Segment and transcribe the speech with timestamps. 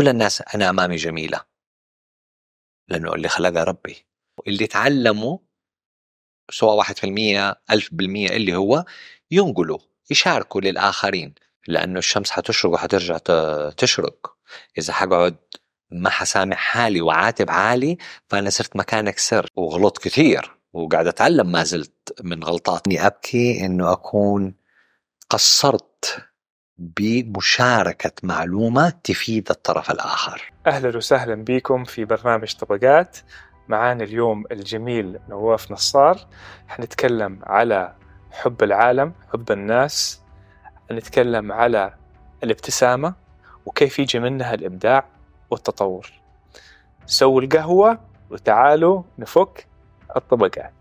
[0.00, 1.40] كل الناس أنا أمامي جميلة.
[2.88, 4.06] لأنه اللي خلقها ربي.
[4.38, 5.38] واللي تعلموا
[6.50, 8.84] سواء واحد في المية ألف بالمية اللي هو
[9.30, 9.78] ينقلوا
[10.10, 11.34] يشاركوا للآخرين.
[11.68, 13.18] لأنه الشمس حتشرق وحترجع
[13.76, 14.36] تشرق.
[14.78, 15.36] إذا حقعد
[15.90, 17.98] ما حسامح حالي وعاتب عالي
[18.28, 19.48] فأنا صرت مكانك سر.
[19.56, 20.56] وغلط كثير.
[20.72, 24.54] وقاعد أتعلم ما زلت من غلطاتي أبكي إنه أكون
[25.30, 26.29] قصرت
[26.80, 30.52] بمشاركة معلومة تفيد الطرف الآخر.
[30.66, 33.16] أهلا وسهلا بكم في برنامج طبقات.
[33.68, 36.18] معانا اليوم الجميل نواف نصار.
[36.68, 37.94] حنتكلم على
[38.30, 40.20] حب العالم حب الناس.
[40.92, 41.94] نتكلم على
[42.44, 43.14] الابتسامة
[43.66, 45.04] وكيف يجي منها الإبداع
[45.50, 46.12] والتطور.
[47.06, 47.98] سووا القهوة
[48.30, 49.66] وتعالوا نفك
[50.16, 50.74] الطبقات.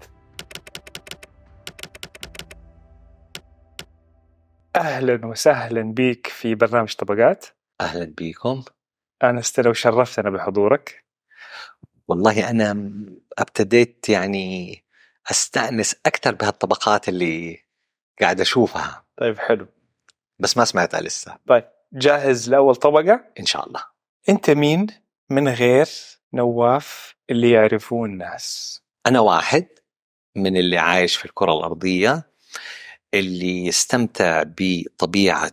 [4.75, 7.45] أهلا وسهلا بك في برنامج طبقات.
[7.81, 8.63] أهلا بكم
[9.23, 11.05] أنا استلو شرفتنا بحضورك.
[12.07, 12.91] والله أنا
[13.37, 14.83] ابتديت يعني
[15.31, 17.59] أستأنس أكثر بهالطبقات اللي
[18.21, 19.05] قاعد أشوفها.
[19.17, 19.67] طيب حلو.
[20.39, 21.37] بس ما سمعتها لسه.
[21.47, 23.83] طيب جاهز لأول طبقة؟ إن شاء الله.
[24.29, 24.87] أنت مين
[25.29, 25.87] من غير
[26.33, 29.67] نواف اللي يعرفوه الناس؟ أنا واحد
[30.35, 32.28] من اللي عايش في الكرة الأرضية.
[33.13, 35.51] اللي يستمتع بطبيعة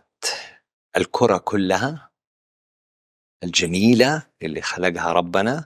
[0.97, 2.11] الكرة كلها
[3.43, 5.65] الجميلة اللي خلقها ربنا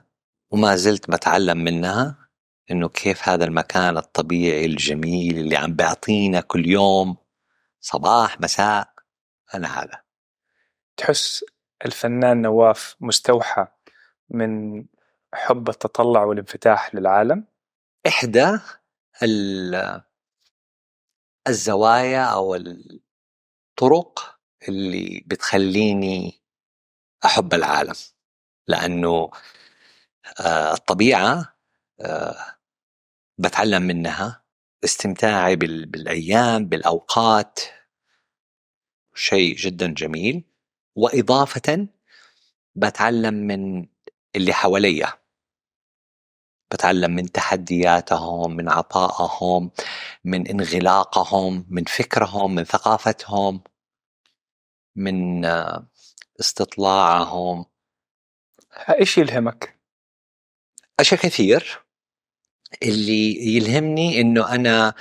[0.50, 2.28] وما زلت بتعلم منها
[2.70, 7.16] إنه كيف هذا المكان الطبيعي الجميل اللي عم بيعطينا كل يوم
[7.80, 8.92] صباح مساء
[9.54, 10.02] أنا هذا.
[10.96, 11.44] تحس
[11.84, 13.66] الفنان نواف مستوحى
[14.30, 14.84] من
[15.34, 17.44] حب التطلع والانفتاح للعالم؟
[18.06, 18.58] إحدى
[21.48, 26.42] الزوايا أو الطرق اللي بتخليني
[27.24, 27.94] أحب العالم.
[28.68, 29.30] لأنه
[30.40, 31.56] آه، الطبيعة
[32.00, 32.56] آه،
[33.38, 34.44] بتعلم منها
[34.84, 37.60] استمتاعي بالأيام بالأوقات.
[39.14, 40.44] شيء جدا جميل.
[40.96, 41.88] واضافه
[42.74, 43.86] بتعلم من
[44.36, 45.21] اللي حواليا.
[46.72, 49.70] بتعلم من تحدياتهم من عطائهم
[50.24, 53.62] من انغلاقهم من فكرهم من ثقافتهم
[54.96, 55.44] من
[56.40, 57.64] استطلاعهم
[59.00, 59.78] إيش يلهمك؟
[61.00, 61.80] أشياء كثير
[62.82, 64.94] اللي يلهمني إنه أنا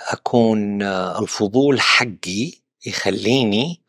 [0.00, 2.52] أكون الفضول حقي
[2.86, 3.82] يخليني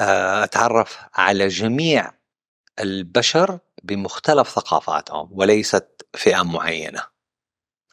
[0.00, 2.17] آه، أتعرف على جميع
[2.80, 7.02] البشر بمختلف ثقافاتهم وليست فئة معينة.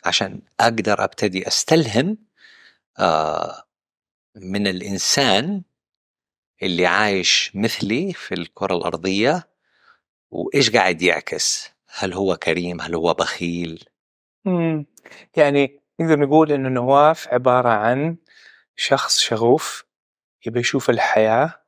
[0.06, 2.18] عشان أقدر أبتدي أستلهم
[3.00, 3.64] آه،
[4.36, 5.64] من الإنسان
[6.64, 9.50] اللي عايش مثلي في الكرة الأرضية
[10.32, 13.84] وإيش قاعد يعكس؟ هل هو كريم؟ هل هو بخيل؟
[14.46, 14.86] مم.
[15.38, 18.18] يعني نقدر نقول إنه نواف عبارة عن
[18.76, 19.86] شخص شغوف
[20.46, 21.65] يبي يشوف الحياة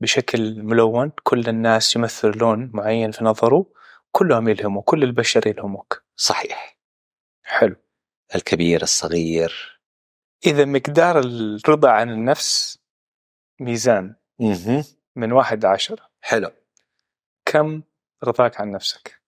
[0.00, 3.66] بشكل ملون كل الناس يمثل لون معين في نظره
[4.12, 6.02] كلهم يلهموا كل البشر يلهموك.
[6.16, 6.78] صحيح.
[7.42, 7.76] حلو.
[8.34, 9.80] الكبير الصغير.
[10.46, 12.78] إذا مقدار الرضا عن النفس
[13.60, 14.14] ميزان.
[14.40, 14.84] مه.
[15.16, 16.08] من واحد لعشرة.
[16.20, 16.50] حلو.
[17.44, 17.82] كم
[18.24, 19.20] رضاك عن نفسك؟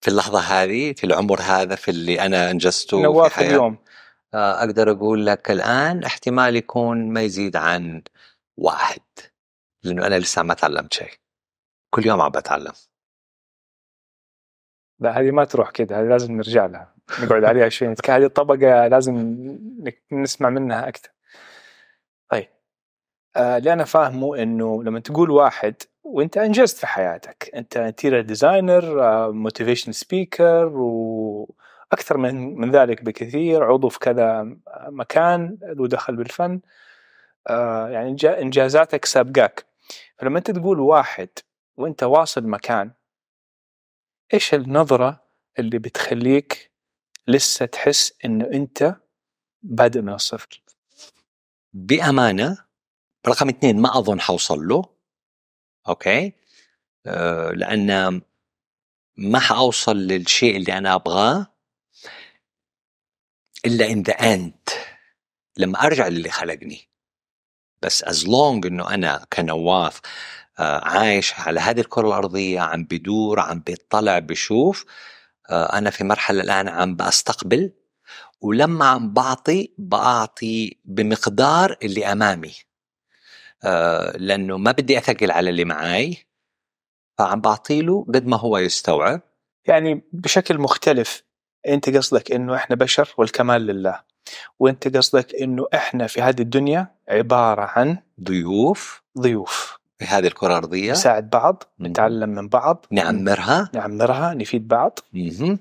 [0.00, 3.78] في اللحظة هذه في العمر هذا في اللي أنا أنجزته نواف في اليوم.
[4.34, 8.02] آه، أقدر أقول لك الآن احتمال يكون ما يزيد عن
[8.56, 9.00] واحد.
[9.82, 11.12] لأنه أنا لسه ما تعلمت شيء.
[11.90, 12.72] كل يوم عم بتعلم.
[15.00, 19.14] لا هذه ما تروح كده هذه لازم نرجع لها نقعد عليها شوي هذه الطبقة لازم
[20.12, 21.10] نسمع منها أكثر
[22.30, 22.48] طيب.
[23.36, 25.74] آه اللي أنا فاهمه إنه لما تقول واحد
[26.04, 28.82] وأنت أنجزت في حياتك أنت interior designer
[29.32, 34.56] motivation speaker وأكثر من من ذلك بكثير عضو في كذا
[34.88, 36.60] مكان له دخل بالفن
[37.48, 39.69] آه يعني إنجازاتك سابقاك.
[40.18, 41.28] فلما أنت تقول واحد
[41.76, 42.92] وأنت واصل مكان
[44.34, 45.24] إيش النظرة
[45.58, 46.72] اللي بتخليك
[47.28, 48.96] لسه تحس إنه أنت
[49.62, 50.62] بادئ من الصفر؟
[51.72, 52.64] بأمانة
[53.28, 54.84] رقم اثنين ما أظن حوصل له
[55.88, 56.32] أوكي؟
[57.06, 58.20] أه لأن
[59.16, 61.46] ما حأوصل للشيء اللي أنا أبغاه
[63.66, 64.74] إلا in the end
[65.56, 66.89] لما أرجع للي خلقني.
[67.82, 70.00] بس as long إنه أنا كنواف
[70.58, 74.84] آه، عايش على هذه الكرة الأرضية عم بدور عم بيطلع بشوف
[75.50, 77.72] آه، أنا في مرحلة الآن عم بستقبل
[78.40, 82.54] ولما عم بعطي بعطي بمقدار اللي أمامي
[83.64, 86.16] آه، لأنه ما بدي أثقل على اللي معاي
[87.18, 89.20] فعم بعطيله قد ما هو يستوعب.
[89.64, 91.22] يعني بشكل مختلف
[91.68, 94.09] أنت قصدك إنه إحنا بشر والكمال لله.
[94.58, 99.02] وانت قصدك إنه إحنا في هذه الدنيا عبارة عن ضيوف.
[99.18, 99.78] ضيوف.
[99.98, 100.92] في هذه الكرة الأرضية.
[100.92, 101.86] نساعد بعض مم.
[101.86, 103.70] نتعلم من بعض نعمرها.
[103.74, 104.98] نعمرها نفيد بعض.
[105.12, 105.58] مهم.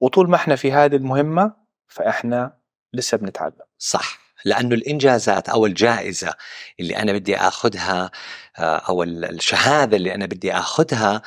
[0.00, 1.52] وطول ما إحنا في هذه المهمة
[1.88, 2.56] فإحنا
[2.92, 3.52] لسه بنتعلم.
[3.78, 4.18] صح.
[4.44, 6.34] لأنه الإنجازات أو الجائزة
[6.80, 8.10] اللي أنا بدي أخذها
[8.58, 11.22] آه، أو ال- الشهادة اللي أنا بدي أخذها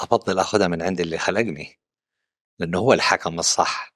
[0.00, 1.78] أفضل أخذها من عند اللي خلقني.
[2.58, 3.95] لأنه هو الحكم الصح.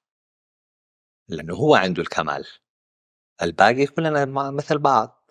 [1.29, 2.47] لأنه هو عنده الكمال.
[3.41, 5.29] الباقي كلنا مثل بعض.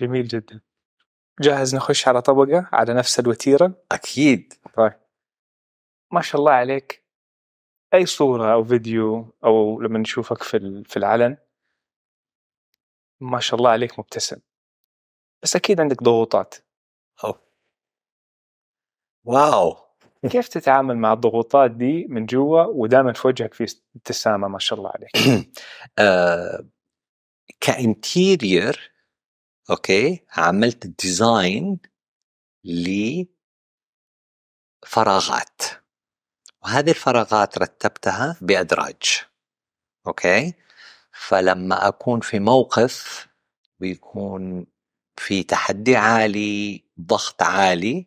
[0.00, 0.60] جميل جدا.
[1.40, 4.52] جاهز نخش على طبقة على نفس الوتيرة؟ أكيد.
[4.76, 5.00] طيب.
[6.12, 7.06] ما شاء الله عليك.
[7.94, 11.36] أي صورة أو فيديو أو لما نشوفك في في العلن؟
[13.20, 14.40] ما شاء الله عليك مبتسم.
[15.42, 16.54] بس أكيد عندك ضغوطات.
[17.24, 17.40] أوه.
[19.24, 19.85] واو.
[20.28, 24.90] كيف تتعامل مع الضغوطات دي من جوا ودائما في وجهك في ابتسامة ما شاء الله
[24.94, 25.10] عليك؟
[25.98, 26.66] آه،
[27.60, 28.92] ك interior
[29.70, 31.78] أوكي عملت design
[34.84, 35.62] لفراغات.
[36.62, 39.24] وهذه الفراغات رتبتها بأدراج
[40.06, 40.54] أوكي؟
[41.12, 43.28] فلما أكون في موقف
[43.80, 44.66] بيكون
[45.16, 48.06] في تحدي عالي ضغط عالي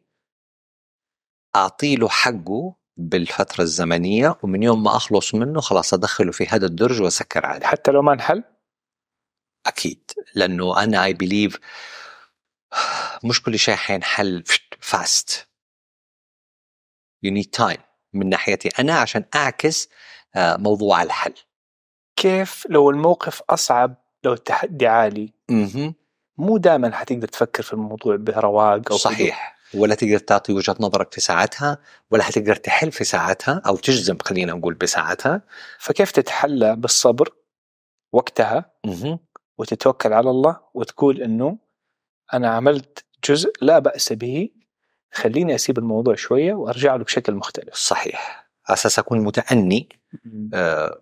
[1.55, 7.01] اعطي له حقه بالفترة الزمنية ومن يوم ما أخلص منه خلاص أدخله في هذا الدرج
[7.01, 7.65] وأسكر عليه.
[7.65, 8.43] حتى لو ما انحل؟
[9.65, 11.57] أكيد لأنه أنا I believe
[13.23, 14.43] مش كل شيء حينحل
[14.79, 15.47] fast
[17.23, 17.77] you need time
[18.13, 19.89] من ناحيتي أنا عشان أعكس
[20.35, 21.33] آه، موضوع الحل.
[22.15, 25.33] كيف لو الموقف أصعب لو التحدي عالي.
[26.37, 28.97] مو دائما حتقدر تفكر في الموضوع برواق أو.
[28.97, 29.58] صحيح.
[29.73, 31.77] ولا تقدر تعطي وجهة نظرك في ساعتها
[32.11, 35.41] ولا حتقدر تحل في ساعتها أو تجزم خلينا نقول بساعتها.
[35.79, 37.33] فكيف تتحلى بالصبر
[38.11, 38.71] وقتها.
[39.57, 41.57] وتتوكل على الله وتقول إنه
[42.33, 44.49] أنا عملت جزء لا بأس به
[45.13, 47.75] خليني أسيب الموضوع شوية وأرجع له بشكل مختلف.
[47.75, 48.49] صحيح.
[48.67, 49.89] على أساس أكون متأني
[50.53, 50.99] آه،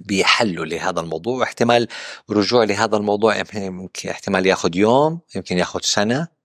[0.00, 1.88] بيحلوا لهذا الموضوع واحتمال
[2.30, 6.35] رجوع لهذا الموضوع يمكن احتمال ياخذ يوم يمكن ياخذ سنة.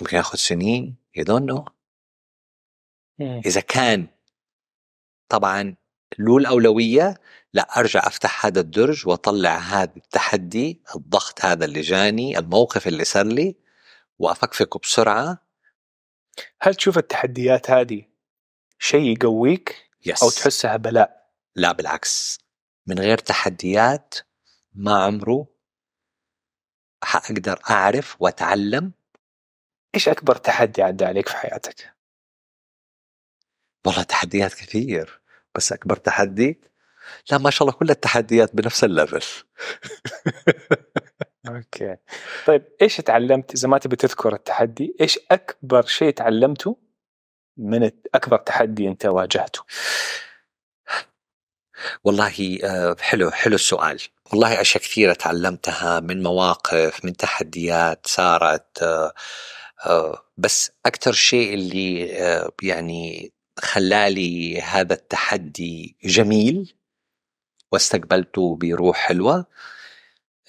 [0.00, 1.70] يمكن ياخذ سنين you don't know.
[3.18, 3.42] مم.
[3.46, 4.06] إذا كان
[5.28, 5.76] طبعا
[6.18, 7.20] له الأولوية
[7.52, 13.26] لا أرجع أفتح هذا الدرج وأطلع هذا التحدي الضغط هذا اللي جاني الموقف اللي صار
[13.26, 13.56] لي
[14.18, 15.38] وأفكفكه بسرعة.
[16.60, 18.04] هل تشوف التحديات هذه
[18.78, 22.38] شيء يقويك؟ yes أو تحسها بلاء؟ لا بالعكس.
[22.86, 24.14] من غير تحديات
[24.74, 25.46] ما عمره
[27.02, 28.92] حأقدر أعرف وأتعلم
[29.94, 31.94] إيش أكبر تحدي عدى عليك في حياتك؟
[33.86, 35.20] والله تحديات كثير
[35.54, 36.60] بس أكبر تحدي؟
[37.30, 39.24] لا ما شاء الله كل التحديات بنفس ال level.
[41.48, 41.96] أوكي.
[42.46, 46.76] طيب إيش تعلمت؟ إذا ما تبي تذكر التحدي إيش أكبر شيء تعلمته
[47.56, 49.62] من أكبر تحدي أنت واجهته؟
[52.04, 54.00] والله آه، حلو حلو السؤال.
[54.32, 59.12] والله أشياء كثيرة تعلمتها من مواقف من تحديات صارت آه،
[60.36, 66.74] بس أكثر شيء اللي آه، يعني خلالي هذا التحدي جميل
[67.72, 69.46] واستقبلته بروح حلوة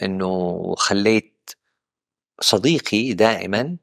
[0.01, 1.50] إنه خليت
[2.42, 3.77] صديقي دائما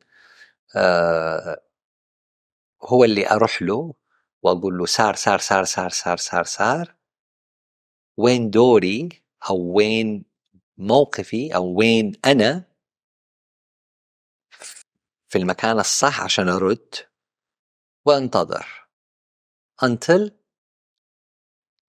[0.77, 1.63] آه،
[2.83, 3.95] هو اللي أروح له
[4.43, 6.95] وأقول له سار سار سار سار سار سار سار
[8.17, 9.09] وين دوري
[9.51, 10.25] أو وين
[10.79, 12.65] موقفي أو وين أنا
[15.37, 16.95] في المكان الصح عشان أرد
[18.07, 18.89] وأنتظر.
[19.85, 20.31] Until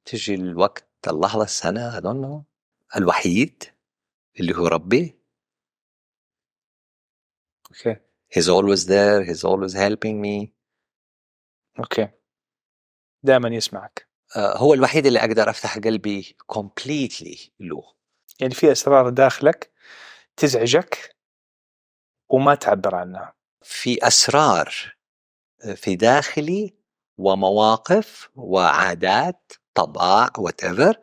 [0.05, 2.43] تجي الوقت اللحظة السنة I don't know
[2.97, 3.63] الوحيد
[4.39, 5.19] اللي هو ربي.
[7.71, 7.95] okay
[8.35, 10.49] he's always there he's always helping me.
[11.79, 12.09] أوكي
[13.23, 14.09] دائما يسمعك.
[14.37, 17.95] آه، هو الوحيد اللي أقدر أفتح قلبي completely له.
[18.39, 19.71] يعني في أسرار داخلك
[20.37, 21.15] تزعجك
[22.29, 23.36] وما تعبر عنها.
[23.61, 24.95] في أسرار
[25.75, 26.73] في داخلي
[27.17, 30.95] ومواقف وعادات طباع whatever.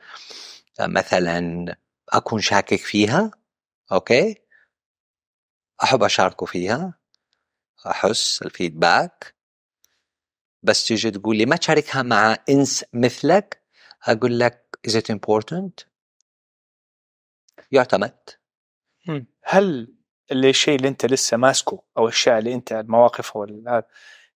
[0.80, 1.76] مثلا
[2.08, 3.30] أكون شاكك فيها
[3.92, 4.34] أوكي؟
[5.82, 6.98] أحب أشاركه فيها
[7.86, 9.34] أحس الفيدباك.
[10.62, 13.62] بس تيجي تقول لي ما تشاركها مع إنس مثلك
[14.02, 15.84] أقول لك is it important
[17.72, 18.18] يعتمد.
[19.42, 19.94] هل
[20.32, 23.44] الشيء اللي انت لسه ماسكه أو الأشياء اللي انت المواقف أو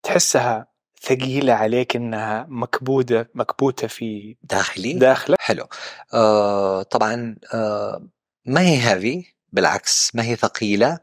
[0.03, 0.67] تحسها
[1.01, 5.67] ثقيلة عليك إنها مكبودة مكبوتة في داخلي؟ داخلك؟ حلو.
[6.13, 8.07] آه طبعا آه
[8.45, 10.99] ما هي هذه؟ بالعكس ما هي ثقيلة؟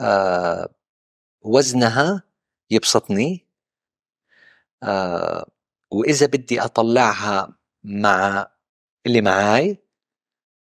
[0.00, 0.68] آه
[1.42, 2.22] وزنها
[2.70, 3.46] يبسطني.
[4.82, 5.46] آه
[5.90, 8.46] وإذا بدي أطلعها مع
[9.06, 9.78] اللي معاي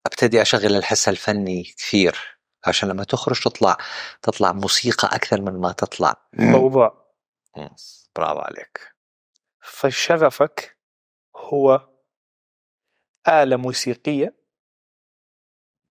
[0.06, 2.35] أبتدي أشغل الحس الفني كثير.
[2.68, 3.78] عشان لما تخرج تطلع
[4.22, 6.28] تطلع موسيقى أكثر من ما تطلع.
[6.34, 7.16] موضوع.
[8.16, 8.96] برافو عليك.
[9.60, 10.78] فشغفك
[11.36, 11.90] هو
[13.28, 14.36] آلة موسيقية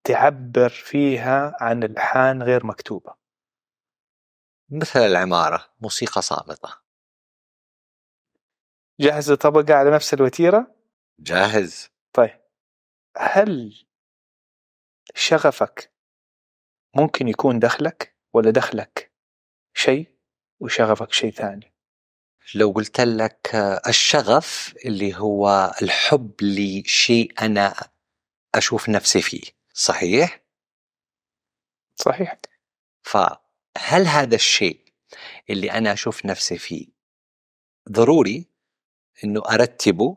[0.05, 3.15] تعبر فيها عن الحان غير مكتوبة.
[4.71, 6.85] مثل العمارة موسيقى صامتة.
[9.01, 10.75] جاهز طبقة على نفس الوتيرة؟
[11.21, 11.91] جاهز.
[12.13, 12.41] طيب.
[13.17, 13.85] هل
[15.15, 15.94] شغفك
[16.97, 19.13] ممكن يكون دخلك ولا دخلك
[19.75, 20.15] شيء
[20.61, 21.75] وشغفك شيء ثاني
[22.55, 23.51] لو قلت لك
[23.89, 27.75] الشغف اللي هو الحب لشيء أنا
[28.55, 30.45] أشوف نفسي فيه صحيح؟
[31.97, 32.39] صحيح
[33.03, 34.85] فهل هذا الشيء
[35.51, 36.87] اللي أنا أشوف نفسي فيه
[37.91, 38.47] ضروري
[39.25, 40.17] أنه أرتبه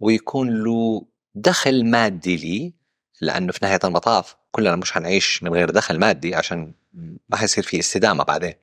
[0.00, 2.74] ويكون له دخل مادي لي
[3.20, 6.74] لأنه في نهاية المطاف كلنا مش هنعيش من غير دخل مادي عشان
[7.28, 8.54] ما حيصير في استدامة بعدين.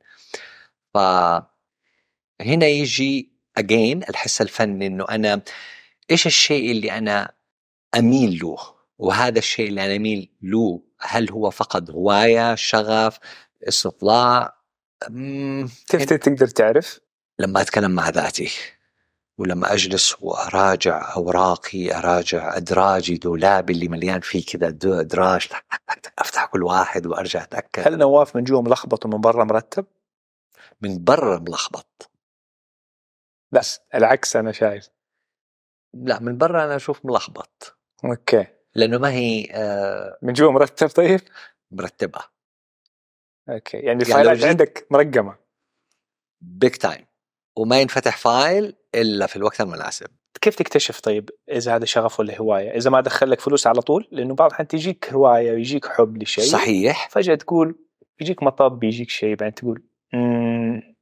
[0.94, 5.42] فهنا يجي again الحس الفني إنه أنا
[6.12, 7.32] إيش الشيء اللي أنا
[7.98, 8.58] أميل له؟
[8.98, 13.20] وهذا الشيء اللي أنا أميل له هل هو فقط هواية شغف
[13.68, 14.60] استطلاع؟
[15.10, 17.00] مم، كيف تقدر تعرف؟
[17.40, 18.52] لما أتكلم مع ذاتي.
[19.40, 24.68] ولما أجلس وأراجع أوراقي أراجع أدراجي دولابي اللي مليان فيه كذا
[25.02, 25.48] ادراج
[26.20, 27.88] أفتح كل واحد وأرجع أتأكد.
[27.88, 29.86] هل نواف من جوا ملخبط ومن برا مرتب؟
[30.82, 32.12] من برا ملخبط.
[33.52, 33.62] لا
[33.96, 34.90] العكس أنا شايف.
[35.94, 37.78] لا من برا أنا أشوف ملخبط.
[38.06, 38.48] أوكي.
[38.76, 41.22] لأنه ما هي آه، من جوا مرتب طيب؟
[41.72, 42.20] مرتبة.
[43.50, 45.36] okay يعني لو الفايلات جيت- عندك مرقمة.
[46.42, 47.06] big time
[47.60, 50.08] وما ينفتح file إلا في الوقت المناسب.
[50.42, 54.08] كيف تكتشف طيب إذا هذا شغف ولا هواية؟ إذا ما دخل لك فلوس على طول؟
[54.12, 56.44] لأنه بعض الأحيان تجيك هواية ويجيك حب لشيء.
[56.44, 57.10] صحيح.
[57.12, 57.76] فجأة تقول
[58.22, 60.96] يجيك مطب يجيك شيء بعدين تقول "مم،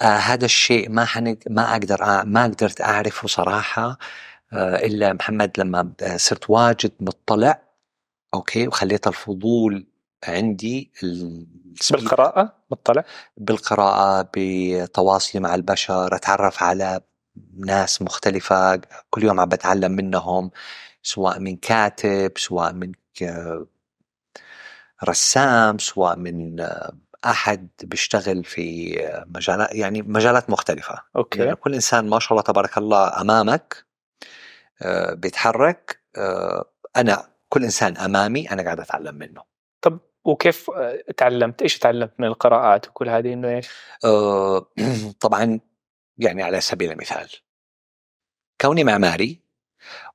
[0.00, 1.38] آه هذا الشيء ما حنق...
[1.50, 2.24] ما أقدر أع...
[2.24, 3.98] ما قدرت أعرفه صراحة
[4.52, 7.62] آه إلا محمد لما آه، صرت واجد مطلع
[8.34, 9.86] okay وخليت الفضول
[10.24, 11.46] عندي ال...
[11.90, 13.04] بالقراءة؟ مطلع
[13.36, 17.00] بالقراءة بتواصلي مع البشر أتعرف على
[17.56, 20.50] ناس مختلفة كل يوم عم بتعلم منهم
[21.02, 22.92] سواء من كاتب سواء من
[25.04, 26.66] رسام سواء من
[27.24, 28.96] أحد بيشتغل في
[29.26, 31.02] مجالات يعني مجالات مختلفة.
[31.16, 31.38] okay.
[31.38, 33.84] يعني كل إنسان ما شاء الله تبارك الله أمامك
[34.82, 36.64] آه، بيتحرك آه،
[36.96, 39.57] أنا كل إنسان أمامي أنا قاعد أتعلم منه.
[39.80, 43.68] طب وكيف آه، تعلمت؟ إيش تعلمت من القراءات وكل هذه إنه إيش؟
[44.04, 44.66] آه،
[45.20, 45.60] طبعا
[46.18, 47.28] يعني على سبيل المثال
[48.60, 49.40] كوني معماري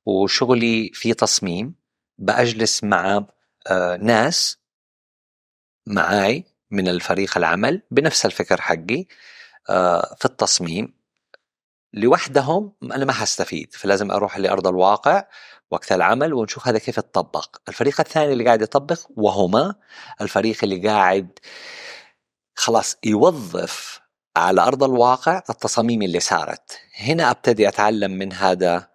[0.06, 1.74] وشغلي في تصميم
[2.18, 3.26] بأجلس مع
[3.70, 4.58] آه، ناس
[5.86, 9.06] معاي من الفريق العمل بنفس الفكر حقي
[10.16, 11.03] في التصميم.
[11.94, 15.24] لوحدهم أنا ما حستفيد فلازم أروح لأرض الواقع
[15.70, 17.56] وقت العمل ونشوف هذا كيف يتطبق.
[17.68, 19.74] الفريق الثاني اللي قاعد يطبق وهما
[20.20, 21.38] الفريق اللي قاعد
[22.54, 24.00] خلاص يوظف
[24.36, 26.78] على أرض الواقع التصاميم اللي صارت.
[26.96, 28.88] هنا أبتدي أتعلم من هذا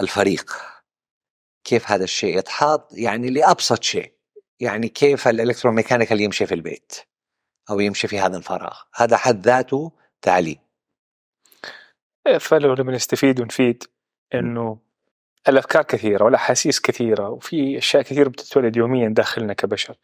[0.00, 0.56] الفريق
[1.64, 4.12] كيف هذا الشيء يتحط يعني لأبسط شيء
[4.60, 6.92] يعني كيف الإلكتروميكانيكال يمشي في البيت
[7.70, 8.76] أو يمشي في هذا الفراغ.
[8.94, 10.71] هذا حد ذاته تعليم.
[12.38, 13.84] فلو لما نستفيد ونفيد
[14.34, 14.78] إنه
[15.48, 19.96] الأفكار كثيرة والأحاسيس كثيرة وفي أشياء كثيرة بتتولد يوميا داخلنا كبشر.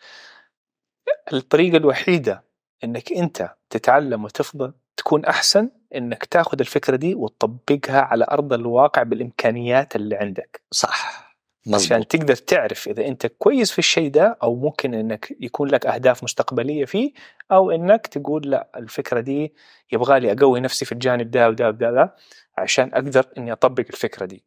[1.32, 2.44] الطريقة الوحيدة
[2.84, 9.96] إنك أنت تتعلم وتفضل تكون أحسن إنك تاخذ الفكرة دي وتطبقها على أرض الواقع بالإمكانيات
[9.96, 10.62] اللي عندك.
[10.70, 11.27] صح.
[11.66, 15.86] عشان مزبوط تقدر تعرف إذا أنت كويس في الشيء ده أو ممكن إنك يكون لك
[15.86, 17.12] أهداف مستقبلية فيه
[17.52, 19.54] أو إنك تقول لا الفكرة دي
[19.92, 22.14] يبغى لي أقوي نفسي في الجانب ده وده وده ده
[22.58, 24.44] عشان أقدر إني أطبق الفكرة دي.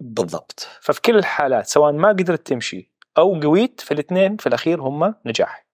[0.00, 0.68] بالضبط.
[0.80, 5.66] ففي كل الحالات سواء ما قدرت تمشي أو قويت في الاثنين في الأخير هم نجاح.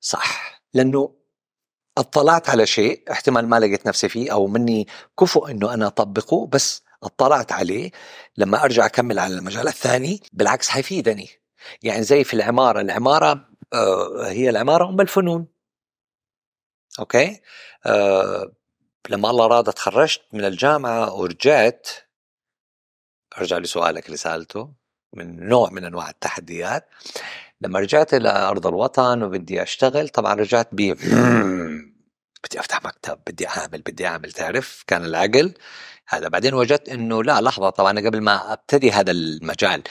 [0.00, 0.62] صح.
[0.74, 1.14] لأنه
[1.98, 4.86] اطلعت على شيء احتمال ما لقيت نفسي فيه أو مني
[5.20, 7.90] كفؤ أنه أنا أطبقه بس اطلعت عليه
[8.36, 11.28] لما أرجع أكمل على المجال الثاني بالعكس حيفيدني.
[11.82, 15.46] يعني زي في العمارة العمارة آه، هي العمارة أم الفنون.
[16.98, 17.40] أوكي؟
[17.86, 18.52] آه،
[19.10, 21.88] لما الله راد تخرجت من الجامعة ورجعت
[23.38, 24.72] أرجع لسؤالك اللي سألته
[25.12, 26.88] من نوع من أنواع التحديات.
[27.60, 30.80] لما رجعت إلى أرض الوطن وبدي أشتغل طبعا رجعت ب
[32.44, 35.54] بدي أفتح مكتب بدي أعمل بدي أعمل تعرف؟ كان العقل.
[36.08, 39.82] هذا بعدين وجدت إنه لا لحظة طبعا قبل ما أبتدي هذا المجال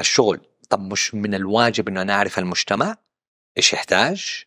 [0.00, 2.96] الشغل طب مش من الواجب إنه أنا أعرف المجتمع؟
[3.58, 4.44] إيش يحتاج؟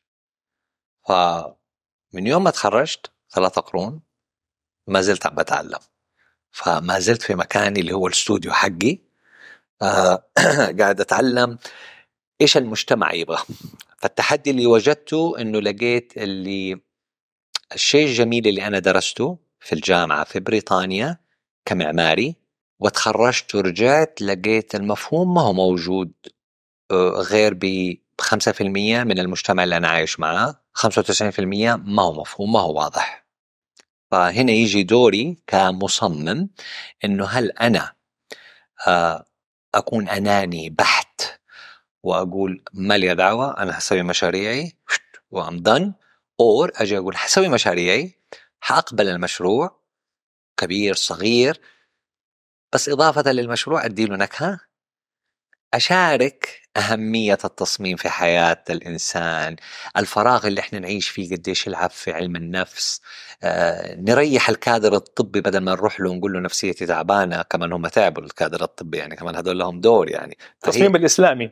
[1.07, 4.01] فمن يوم ما تخرجت ثلاثة قرون
[4.87, 5.79] ما زلت عم بتعلم.
[6.51, 8.99] فما زلت في مكاني اللي هو الاستوديو حقي.
[9.81, 10.25] آه
[10.79, 11.59] قاعد أتعلم
[12.41, 13.43] إيش المجتمع يبغى.
[13.97, 16.81] فالتحدي اللي وجدته إنه لقيت اللي
[17.73, 21.17] الشيء الجميل اللي أنا درسته في الجامعة في بريطانيا
[21.65, 22.35] كمعماري
[22.79, 26.11] وتخرجت ورجعت لقيت المفهوم ما هو موجود
[26.91, 32.59] آه، غير ب 5% من المجتمع اللي أنا عايش معاه 95% ما هو مفهوم ما
[32.59, 33.25] هو واضح.
[34.11, 36.49] فهنا يجي دوري كمصمم
[37.05, 37.93] إنه هل أنا
[38.87, 39.25] آه،
[39.75, 41.21] أكون أناني بحت
[42.03, 44.73] وأقول ما لي دعوة أنا حسوي مشاريعي
[45.31, 45.93] وأم دن
[46.39, 48.13] أور أجي أقول حسوي مشاريعي
[48.61, 49.79] حأقبل المشروع
[50.57, 51.61] كبير صغير
[52.73, 54.59] بس إضافة للمشروع أدي له نكهة.
[55.73, 59.55] أشارك أهمية التصميم في حياة الإنسان
[59.97, 63.01] الفراغ اللي إحنا نعيش فيه قديش يلعب في علم النفس
[63.43, 68.23] آه، نريح الكادر الطبي بدل ما نروح له ونقول له نفسيتي تعبانة كمان هم تعبوا
[68.23, 70.37] الكادر الطبي يعني كمان هذول لهم دور يعني.
[70.55, 71.51] التصميم الإسلامي.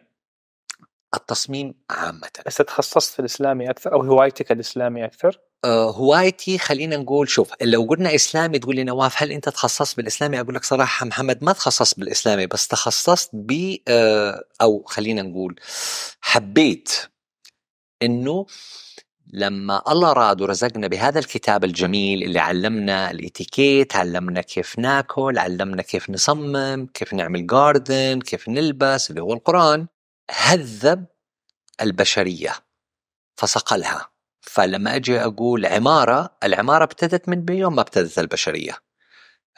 [1.16, 2.30] التصميم عامه.
[2.46, 7.84] بس تخصصت في الإسلامي أكثر أو هوايتك الإسلامي أكثر؟ آه، هوايتي خلينا نقول شوف لو
[7.84, 12.00] قلنا إسلامي تقول لي نواف هل أنت تخصصت بالإسلامي؟ أقول لك صراحة محمد ما تخصصت
[12.00, 15.56] بالإسلامي بس تخصصت ب آه، أو خلينا نقول
[16.22, 16.92] حبيت
[18.04, 18.46] إنه
[19.34, 26.10] لما الله راد ورزقنا بهذا الكتاب الجميل اللي علمنا الإتيكيت علمنا كيف ناكل علمنا كيف
[26.10, 29.88] نصمم كيف نعمل جاردن كيف نلبس اللي هو القرآن.
[30.32, 31.06] هذب
[31.82, 32.56] البشرية
[33.36, 34.12] فصقلها.
[34.42, 38.78] فلما أجي أقول عمارة العمارة ابتدت من بيوم ما ابتدت البشرية.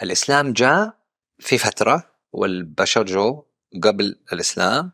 [0.01, 0.97] الإسلام جاء
[1.39, 3.45] في فترة والبشر جو
[3.83, 4.91] قبل الإسلام.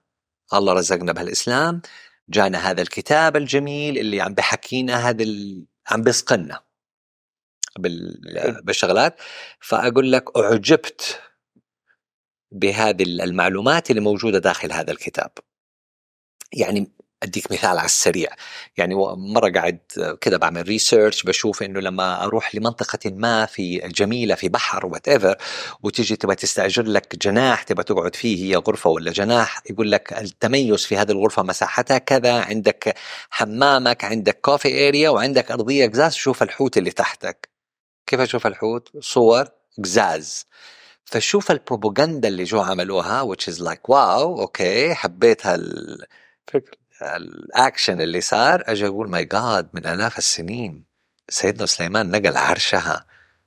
[0.53, 1.81] الله رزقنا بهالإسلام.
[2.29, 5.65] جانا هذا الكتاب الجميل اللي عم بحكينا هذا ال...
[5.91, 6.63] عم بيسقنا
[7.79, 8.21] بال...
[8.63, 9.15] بالشغلات.
[9.59, 11.21] فأقول لك أعجبت
[12.51, 15.31] بهذه المعلومات اللي موجودة داخل هذا الكتاب.
[16.53, 16.91] يعني
[17.23, 18.29] أديك مثال على السريع.
[18.77, 19.79] يعني مرة قاعد
[20.21, 25.37] كده بعمل research بشوف إنه لما أروح لمنطقة ما في جميلة في بحر whatever
[25.83, 30.85] وتيجي تبغى تستأجر لك جناح تبغى تقعد فيه هي غرفة ولا جناح يقول لك التميز
[30.85, 32.95] في هذه الغرفة مساحتها كذا عندك
[33.29, 37.49] حمامك عندك coffee area وعندك أرضية قزاز شوف الحوت اللي تحتك.
[38.07, 39.47] كيف أشوف الحوت؟ صور
[39.83, 40.45] قزاز
[41.05, 45.41] فشوف البروباغندا اللي جو عملوها which is like wow okay حبيت
[46.53, 50.85] هالفكره الأكشن اللي صار أجي أقول my God من آلاف السنين
[51.29, 53.05] سيدنا سليمان نقل عرشها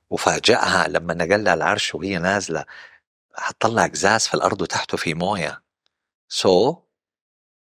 [0.09, 2.65] وفاجأها لما نقل لها العرش وهي نازلة.
[3.35, 5.61] حطلع قزاز في الأرض وتحته في موية.
[6.29, 6.77] so so,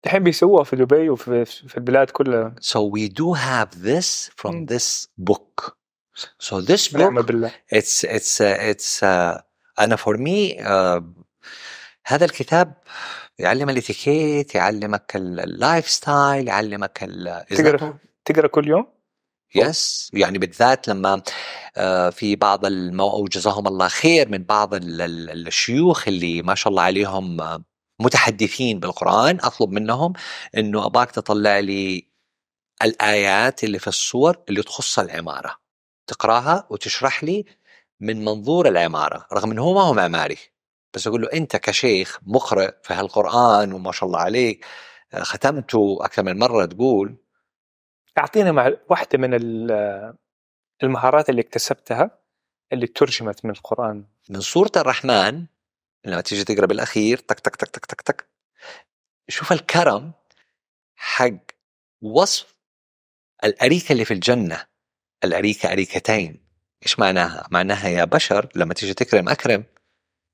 [0.05, 2.55] الحين بيسووها في دبي وفي في البلاد كلها.
[2.62, 5.77] So we do have this from this book.
[6.39, 7.51] So this book بالله.
[7.73, 9.41] it's it's uh, it's uh,
[9.79, 11.01] أنا for me uh,
[12.05, 12.73] هذا الكتاب
[13.39, 16.97] يعلم الاتيكيت يعلمك ال lifestyle يعلمك
[17.49, 18.88] تقرأ تقرأ كل يوم؟
[19.56, 21.21] yes يعني بالذات لما
[21.78, 23.10] آه، في بعض المو...
[23.10, 27.63] أو جزاهم الله خير من بعض الشيوخ اللي ما شاء الله عليهم آه،
[27.99, 30.13] متحدثين بالقرآن أطلب منهم
[30.58, 32.10] إنه أباك تطلع لي
[32.84, 35.56] الآيات اللي في الصور اللي تخص العمارة
[36.08, 37.45] تقرأها وتشرح لي
[37.99, 40.38] من منظور العمارة رغم إنه هو ما هو معماري
[40.93, 44.65] بس أقول له أنت كشيخ مقرئ في هالقرآن وما شاء الله عليك
[45.13, 47.17] آه، ختمته أكثر من مرة تقول
[48.17, 49.34] اعطينا مع واحدة من
[50.84, 52.19] المهارات اللي اكتسبتها
[52.73, 54.06] اللي ترجمت من القرآن.
[54.30, 55.45] من سوره الرحمن
[56.06, 58.30] لما تيجي تقرأ بالأخير تك تك تك تك تك تك
[59.28, 60.12] شوف الكرم
[60.95, 61.39] حق
[62.02, 62.56] وصف
[63.43, 64.65] الأريكة اللي في الجنة
[65.23, 66.49] الأريكة أريكتين.
[66.84, 69.63] إيش معناها؟ معناها يا بشر لما تيجي تكرم أكرم.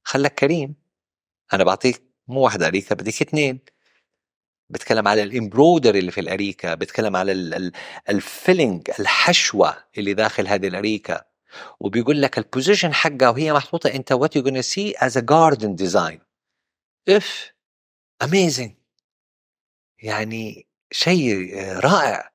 [0.06, 0.76] خلك كريم.
[1.54, 3.60] أنا بعطيك مو واحدة أريكة بديك اثنين
[4.70, 7.32] بتكلم على ال embroider اللي في الأريكة بتكلم على
[8.10, 11.26] ال filling الحشوة اللي داخل هذه الأريكة.
[11.80, 15.76] وبيقول لك ال position حقها وهي محطوطة أنت what you gonna see is a garden
[15.76, 16.22] design
[17.10, 17.54] إف
[18.24, 18.76] amazing
[20.00, 22.32] يعني شيء رائع.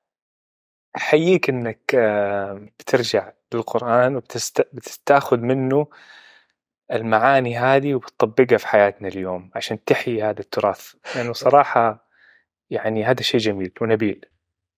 [0.97, 5.87] أحييك إنك آه، بترجع للقرآن وبتاخذ منه
[6.91, 10.93] المعاني هذه وبتطبقها في حياتنا اليوم عشان تحيي هذا التراث.
[11.05, 12.07] لأنه يعني صراحة
[12.69, 14.25] يعني هذا شيء جميل ونبيل.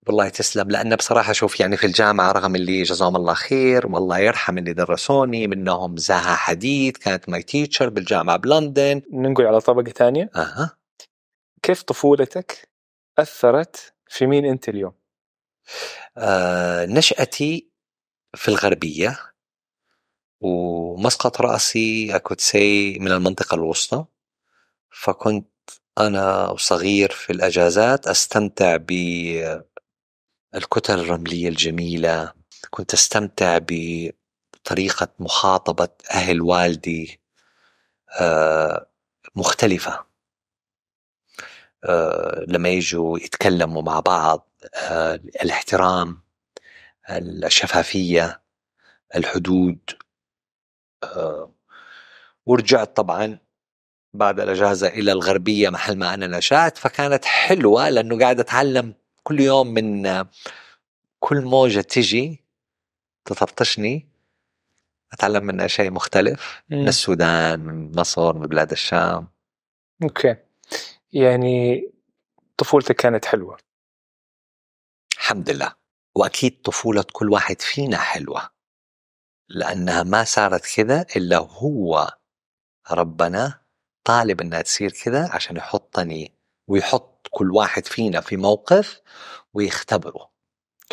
[0.06, 0.70] والله تسلم.
[0.70, 5.46] لأن بصراحة شوف يعني في الجامعة رغم اللي جزاهم الله خير والله يرحم اللي درسوني
[5.46, 9.02] منهم زاها حديد كانت my teacher بالجامعة بلندن.
[9.12, 10.30] ننقل على طبقة ثانية.
[10.36, 10.76] أها.
[11.62, 12.68] كيف طفولتك
[13.18, 14.92] أثرت في مين أنت اليوم؟
[16.18, 17.70] آه نشأتي
[18.34, 19.33] في الغربية.
[20.40, 24.04] ومسقط رأسي أكود سي من المنطقة الوسطى.
[24.90, 25.48] فكنت
[25.98, 29.88] أنا وصغير في الأجازات أستمتع بالكتل
[30.88, 32.32] الرملية الجميلة.
[32.70, 37.20] كنت أستمتع بطريقة مخاطبة أهل والدي
[38.20, 38.86] آه،
[39.36, 40.06] مختلفة.
[41.84, 46.22] آه، لما يجوا يتكلموا مع بعض آه، الاحترام
[47.10, 48.42] الشفافية
[49.16, 49.78] الحدود.
[52.46, 53.38] ورجعت طبعا
[54.14, 59.66] بعد الأجازة إلى الغربية محل ما أنا نشأت فكانت حلوة لأنه قاعد أتعلم كل يوم
[59.66, 60.24] من
[61.20, 62.44] كل موجة تجي
[63.24, 64.08] تطفطشني
[65.12, 66.74] أتعلم منها شيء مختلف م.
[66.76, 69.28] من السودان من مصر من بلاد الشام.
[70.02, 70.36] أوكي.
[71.12, 71.84] يعني
[72.56, 73.56] طفولتك كانت حلوة.
[75.16, 75.72] الحمد لله.
[76.14, 78.53] وأكيد طفولة كل واحد فينا حلوة.
[79.48, 82.08] لأنها ما صارت كذا إلا هو
[82.90, 83.60] ربنا
[84.04, 86.34] طالب إنها تصير كذا عشان يحطني
[86.68, 89.00] ويحط كل واحد فينا في موقف
[89.54, 90.30] ويختبره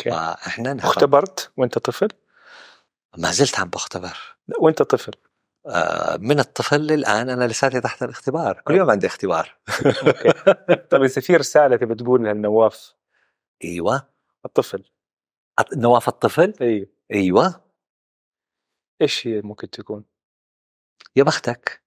[0.02, 0.58] okay.
[0.60, 0.88] نحب.
[0.88, 2.08] اختبرت وأنت طفل؟
[3.18, 5.12] ما زلت عم بختبر وأنت طفل؟
[5.66, 9.56] آه من الطفل للآن أنا لساتي تحت الاختبار كل يوم عندي اختبار
[10.90, 12.94] طيب إذا في رسالة تبي تقولها لنواف
[13.64, 14.08] أيوه
[14.44, 14.84] الطفل
[15.76, 17.60] نواف الطفل؟ أيوه أيوه
[19.00, 20.04] إيش هي ممكن تكون؟
[21.16, 21.82] يا بختك.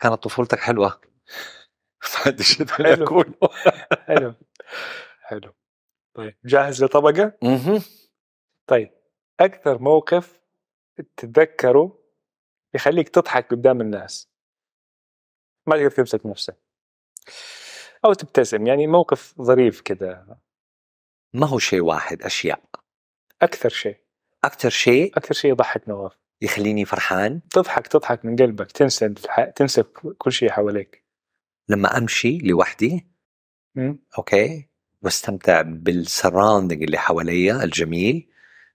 [0.00, 1.00] كانت طفولتك حلوة.
[2.26, 3.24] ما حلو.
[4.08, 4.34] حلو.
[5.20, 5.54] حلو.
[6.14, 7.82] طيب جاهز لطبقة؟ أها.
[8.66, 8.90] طيب
[9.40, 10.40] أكثر موقف
[11.16, 12.02] تتذكره
[12.74, 14.30] يخليك تضحك قدام الناس.
[15.66, 16.56] ما تقدر تمسك نفسك.
[18.04, 20.38] أو تبتسم يعني موقف ظريف كذا
[21.32, 22.64] ما هو شيء واحد أشياء.
[23.42, 24.05] أكثر شيء.
[24.46, 29.14] أكثر شيء أكثر شيء يضحك نواف يخليني فرحان تضحك تضحك من قلبك تنسى
[29.56, 29.82] تنسى
[30.18, 31.04] كل شيء حواليك
[31.68, 33.06] لما أمشي لوحدي
[33.74, 33.94] م?
[34.18, 34.68] okay
[35.02, 38.28] واستمتع بال surrounding اللي حواليا الجميل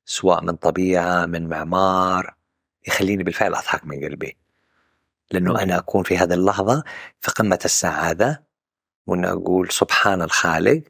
[0.06, 2.36] سواء من طبيعة من معمار
[2.88, 4.38] يخليني بالفعل أضحك من قلبي
[5.32, 5.58] لأنه م.
[5.58, 6.84] أنا أكون في هذه اللحظة
[7.20, 8.44] في قمة السعادة
[9.08, 10.84] وأنا أقول سبحان الخالق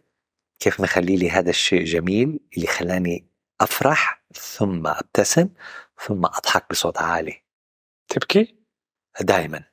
[0.59, 3.30] كيف مخلي لي هذا الشيء جميل اللي خلاني
[3.63, 5.49] أفرح ثم أبتسم
[6.07, 7.43] ثم أضحك بصوت عالي
[8.07, 8.57] تبكي؟
[9.21, 9.63] دائما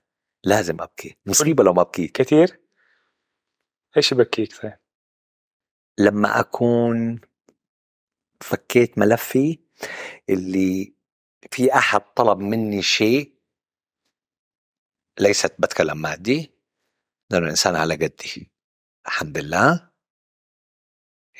[0.45, 2.61] لازم أبكي مصيبة لو ما أبكي كثير؟
[3.97, 4.79] إيش يبكيك طيب؟
[5.99, 7.21] لما أكون
[8.41, 9.59] فكيت ملفي
[10.29, 10.95] اللي
[11.51, 13.39] في أحد طلب مني شيء
[15.21, 16.55] ليست بتكلم مادي
[17.31, 18.53] لأنه الإنسان على قدي
[19.07, 19.88] الحمد لله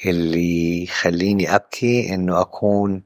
[0.07, 3.05] اللي يخليني أبكي إنه أكون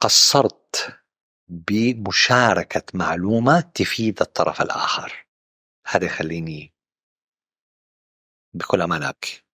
[0.00, 1.00] قصرت
[1.48, 5.26] بمشاركة معلومة تفيد الطرف الآخر.
[5.86, 6.74] هذا يخليني
[8.54, 9.44] بكل أمانة أبكي.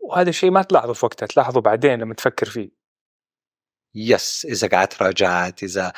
[0.00, 2.70] وهذا الشيء ما تلاحظه في وقتها تلاحظه بعدين لما تفكر فيه.
[3.94, 5.92] يس إذا قعدت راجعت إذا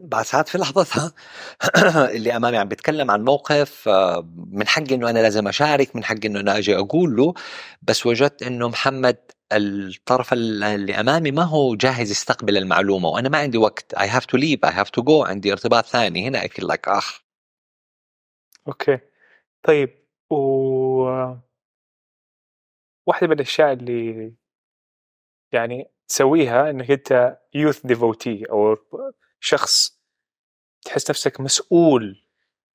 [0.00, 1.12] بعد ساعات في لحظتها
[2.16, 6.26] اللي أمامي عم بيتكلم عن موقف آه، من حقي إنه أنا لازم أشارك من حقي
[6.28, 7.34] إنه أنا أجي أقول له
[7.82, 9.16] بس وجدت إنه محمد
[9.52, 13.94] الطرف اللي أمامي ما هو جاهز يستقبل المعلومة وأنا ما عندي وقت.
[13.94, 16.88] I have to leave I have to go عندي ارتباط ثاني هنا I feel like
[16.88, 17.20] آخ.
[18.68, 18.98] okay.
[19.62, 19.90] طيب
[20.30, 20.36] و
[23.06, 24.32] واحدة من الأشياء اللي
[25.52, 28.76] يعني تسويها إنك أنت youth devotee أو
[29.40, 29.98] شخص
[30.84, 32.24] تحس نفسك مسؤول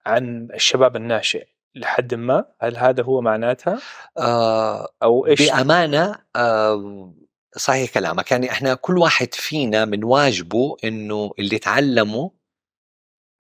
[0.06, 3.80] عن الشباب الناشئ لحد ما؟ هل هذا هو معناتها؟
[4.17, 7.13] آه أو إيش؟ بأمانة آه
[7.58, 8.32] صحيح كلامك.
[8.32, 12.32] يعني إحنا كل واحد فينا من واجبه إنه اللي تعلمه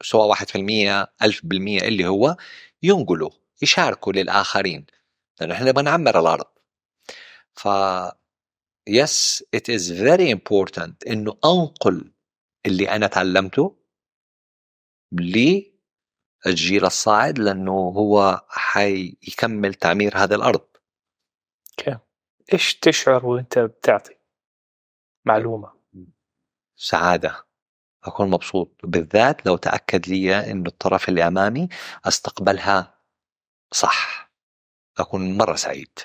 [0.03, 2.37] سواء واحد في المية ألف بالمية اللي هو
[2.83, 3.29] ينقله
[3.61, 4.85] يشاركه للآخرين.
[5.39, 6.45] لأنه إحنا بنعمر الأرض.
[7.53, 7.67] ف
[8.89, 12.11] yes it is very important إنه أنقل
[12.65, 13.85] اللي أنا تعلمته
[16.45, 20.67] الجيل الصاعد لأنه هو حيكمل تعمير هذه الأرض.
[21.79, 21.97] أوكي.
[22.53, 24.15] إيش تشعر وأنت بتعطي
[25.25, 25.73] معلومة؟
[26.75, 27.45] سعادة.
[28.03, 28.79] أكون مبسوط.
[28.83, 31.69] بالذات لو تأكد لي إنه الطرف اللي أمامي
[32.05, 32.99] أستقبلها
[33.71, 34.31] صح.
[34.97, 35.99] أكون مرة سعيد.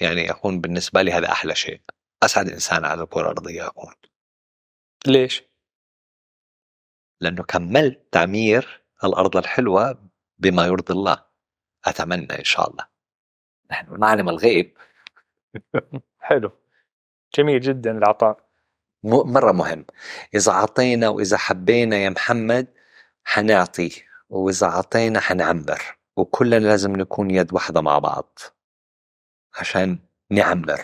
[0.00, 1.80] يعني أكون بالنسبة لي هذا أحلى شيء.
[2.22, 3.94] أسعد إنسان على الكرة الأرضية أكون.
[5.06, 5.44] ليش؟
[7.20, 11.24] لأنه كملت تعمير الأرض الحلوة بما يرضي الله.
[11.84, 12.86] أتمنى إن شاء الله.
[13.70, 14.76] نحن نعلم الغيب.
[16.20, 16.50] حلو.
[17.34, 18.48] جميل جدا العطاء.
[19.04, 19.86] مرة مهم.
[20.34, 22.66] إذا عطينا وإذا حبينا يا محمد
[23.24, 25.82] حنعطي وإذا عطينا حنعمر.
[26.16, 28.38] وكلنا لازم نكون يد واحدة مع بعض.
[29.60, 29.98] عشان
[30.30, 30.80] نعمر.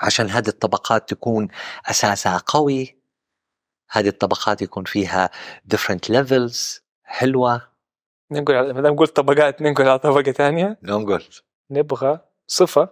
[0.00, 1.48] عشان هذه الطبقات تكون
[1.86, 3.00] أساسها قوي.
[3.90, 5.30] هذه الطبقات يكون فيها
[5.74, 6.80] different levels.
[7.02, 7.70] حلوة.
[8.30, 10.78] ننقل على ما دام قلت طبقات ننقل على طبقة ثانية.
[10.82, 11.24] نقول
[11.70, 12.88] نبغى صفة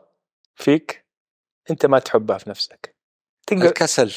[0.54, 1.06] فيك
[1.70, 2.96] أنت ما تحبها في نفسك.
[3.46, 4.14] تقدر الكسل.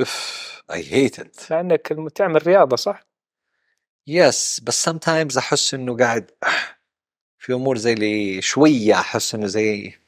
[0.00, 1.50] اف I hate it.
[1.50, 3.02] لأنك تعمل رياضة صح؟
[4.06, 6.30] يس بس sometimes أحس إنه قاعد
[7.38, 9.99] في أمور زي اللي شوية أحس إنه زي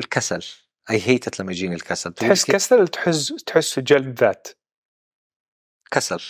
[0.00, 0.42] الكسل.
[0.90, 2.12] Hate it لما يجيني الكسل.
[2.12, 4.48] تحس؟ كسل ولا تحس تحس جلد ذات.
[5.90, 6.22] كسل.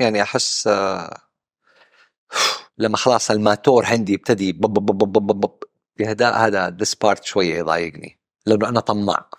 [0.00, 1.20] يعني أحس آه،
[2.78, 5.58] لما خلاص الماتور عندي يبتدي بب بب بب بب بب
[6.06, 8.20] هذا هذا this part شوية يضايقني.
[8.46, 9.30] لأنه أنا طماع.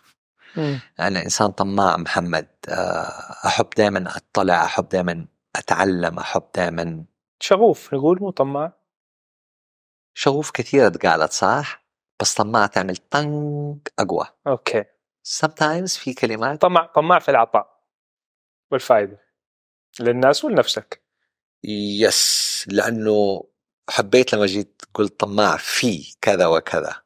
[0.99, 2.47] أنا إنسان طماع محمد.
[2.69, 7.05] آه، أحب دائما أطلع أحب دائما أتعلم أحب دائما
[7.39, 8.73] شغوف نقول مو طماع.
[10.13, 11.86] شغوف كثير اتقالت صح؟
[12.21, 14.25] بس طماع تعمل طنق أقوى.
[14.47, 14.83] okay.
[15.27, 17.83] Sometimes في كلمات طماع طماع في العطاء
[18.71, 19.19] والفائدة
[19.99, 21.03] للناس ولنفسك.
[21.63, 23.43] yes لأنه
[23.89, 27.01] حبيت لما جيت قلت طماع في كذا وكذا.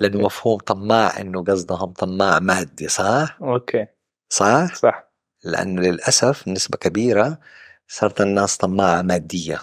[0.00, 0.24] لأنه okay.
[0.24, 3.86] مفهوم طماع إنه قصدهم طماع مادي صح؟ okay.
[4.32, 5.10] صح؟ صح.
[5.44, 7.40] لأنه للأسف نسبة كبيرة
[7.88, 9.60] صارت الناس طماعة مادية.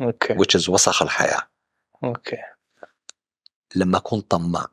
[0.00, 0.34] okay.
[0.34, 1.42] Which is وسخ الحياة.
[2.04, 2.36] okay.
[3.74, 4.66] لما أكون طماع.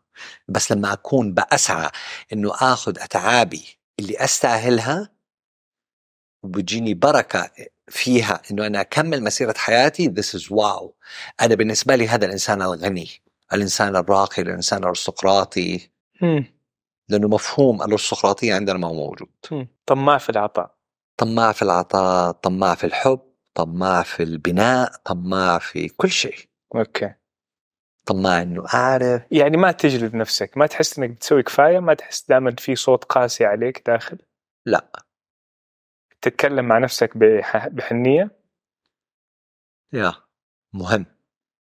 [0.47, 1.89] بس لما أكون بأسعى
[2.34, 5.10] إنه آخذ أتعابي اللي أستأهلها
[6.43, 7.51] وبتجيني بركة
[7.88, 10.95] فيها إنه أنا أكمل مسيرة حياتي this is wow
[11.41, 13.10] أنا بالنسبة لي هذا الإنسان الغني
[13.53, 15.89] الإنسان الراقي الإنسان الأرستقراطي.
[16.21, 16.55] مم.
[17.10, 19.29] لأنه مفهوم الأرستقراطية عندنا ما هو موجود.
[19.86, 20.75] طماع في العطاء.
[21.17, 23.19] طماع في العطاء طماع في الحب
[23.53, 26.38] طماع في البناء طماع في كل شيء.
[26.75, 27.13] أوكي.
[28.05, 29.21] طماع إنه أعرف.
[29.31, 33.45] يعني ما تجلد نفسك ما تحس إنك بتسوي كفاية ما تحس دائما في صوت قاسي
[33.45, 34.17] عليك داخل؟
[34.65, 34.91] لا.
[36.21, 38.31] تتكلم مع نفسك بح- بحنية؟
[39.93, 40.13] يا
[40.73, 41.05] مهم.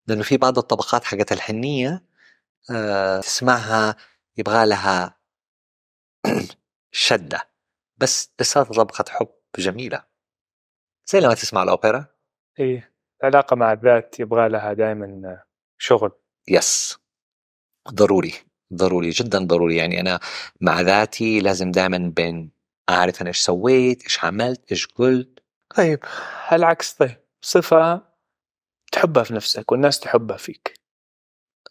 [0.07, 2.05] لأنه في بعض الطبقات حقت الحنية
[2.71, 3.97] آه تسمعها
[4.37, 5.19] يبغى لها
[6.93, 7.41] شدة.
[7.99, 10.05] بس لساتها طبقة حب جميلة.
[11.07, 12.07] زي لما تسمع الأوبرا.
[12.61, 15.39] إيه العلاقه مع الذات يبغى لها دائما
[15.79, 16.13] شغل.
[16.49, 16.99] يس
[17.91, 18.35] ضروري
[18.75, 19.77] ضروري جدا ضروري.
[19.77, 20.21] يعني أنا
[20.61, 22.51] مع ذاتي لازم دائما بين
[22.89, 25.39] أعرف أنا إيش سويت إيش عملت إيش قلت.
[25.77, 26.01] طيب
[26.53, 28.03] العكس طيب صفة
[28.93, 30.81] تحبها في نفسك والناس تحبها فيك.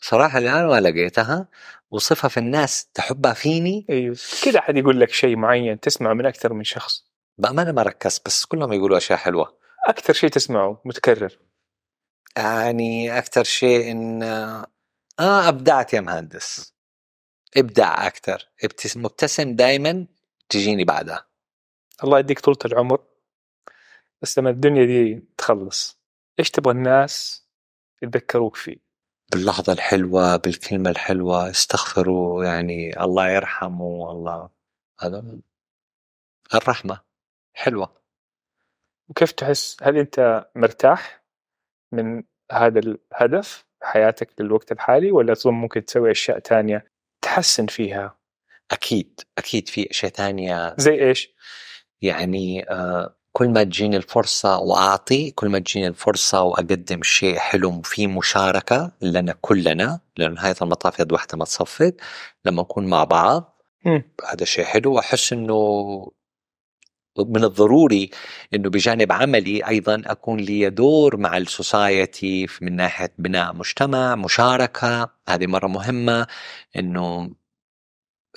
[0.02, 1.48] صراحة الآن ما لقيتها
[1.92, 3.86] وصفة في الناس تحبها فيني.
[3.90, 7.06] أيوه كذا حد يقول لك شيء معين تسمعه من أكثر من شخص.
[7.38, 9.58] بأمانة ما ركزت بس كلهم يقولوا أشياء حلوة.
[9.86, 11.38] أكثر شيء تسمعه متكرر.
[12.38, 16.74] يعني أكثر شيء إن آه ابدعت يا مهندس.
[17.58, 18.50] ابدع أكثر
[18.96, 20.08] مبتسم دائما
[20.50, 21.26] تجيني بعدها.
[22.04, 23.04] الله يديك طولة العمر.
[24.22, 26.00] بس لما الدنيا دي تخلص
[26.40, 27.46] إيش تبغى الناس
[28.02, 28.78] يتذكروك فيه؟
[29.32, 34.50] باللحظة الحلوة بالكلمة الحلوة استغفروا يعني الله يرحمه الله
[35.02, 35.40] هذا
[36.54, 37.02] الرحمة.
[37.54, 38.02] حلوة.
[39.10, 41.19] وكيف تحس؟ هل أنت مرتاح؟
[41.92, 46.86] من هذا الهدف حياتك للوقت الحالي ولا تظن ممكن تسوي أشياء تانية
[47.22, 48.18] تحسن فيها
[48.72, 51.34] أكيد أكيد في أشياء تانية زي إيش؟
[52.02, 58.08] يعني آه كل ما تجيني الفرصة وأعطي كل ما تجيني الفرصة وأقدم شيء حلو في
[58.08, 61.94] مشاركة لنا كلنا لأن نهاية المطاف يد واحدة ما تصفق
[62.46, 63.62] لما نكون مع بعض.
[64.30, 66.12] هذا شيء حلو وأحس إنه
[67.18, 68.10] من الضروري
[68.54, 75.10] إنه بجانب عملي أيضا أكون لي دور مع السوسايتي من ناحية بناء مجتمع مشاركة.
[75.30, 76.28] هذه مرة مهمة
[76.76, 77.36] إنه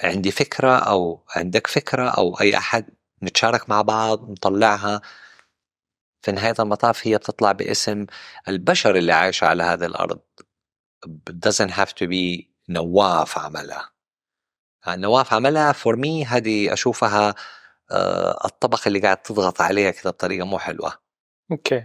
[0.05, 2.91] عندي فكرة أو عندك فكرة أو أي أحد
[3.23, 5.01] نتشارك مع بعض نطلعها.
[6.23, 8.07] في نهاية المطاف هي بتطلع باسم
[8.49, 10.21] البشر اللي عايشة على هذه الأرض.
[11.31, 13.91] Doesn't have to be نواف عملها.
[14.89, 17.35] نواف عملها for me هذه أشوفها
[17.93, 20.93] آه، الطبقة اللي قاعد تضغط عليها كده بطريقة مو حلوة.
[21.51, 21.85] okay.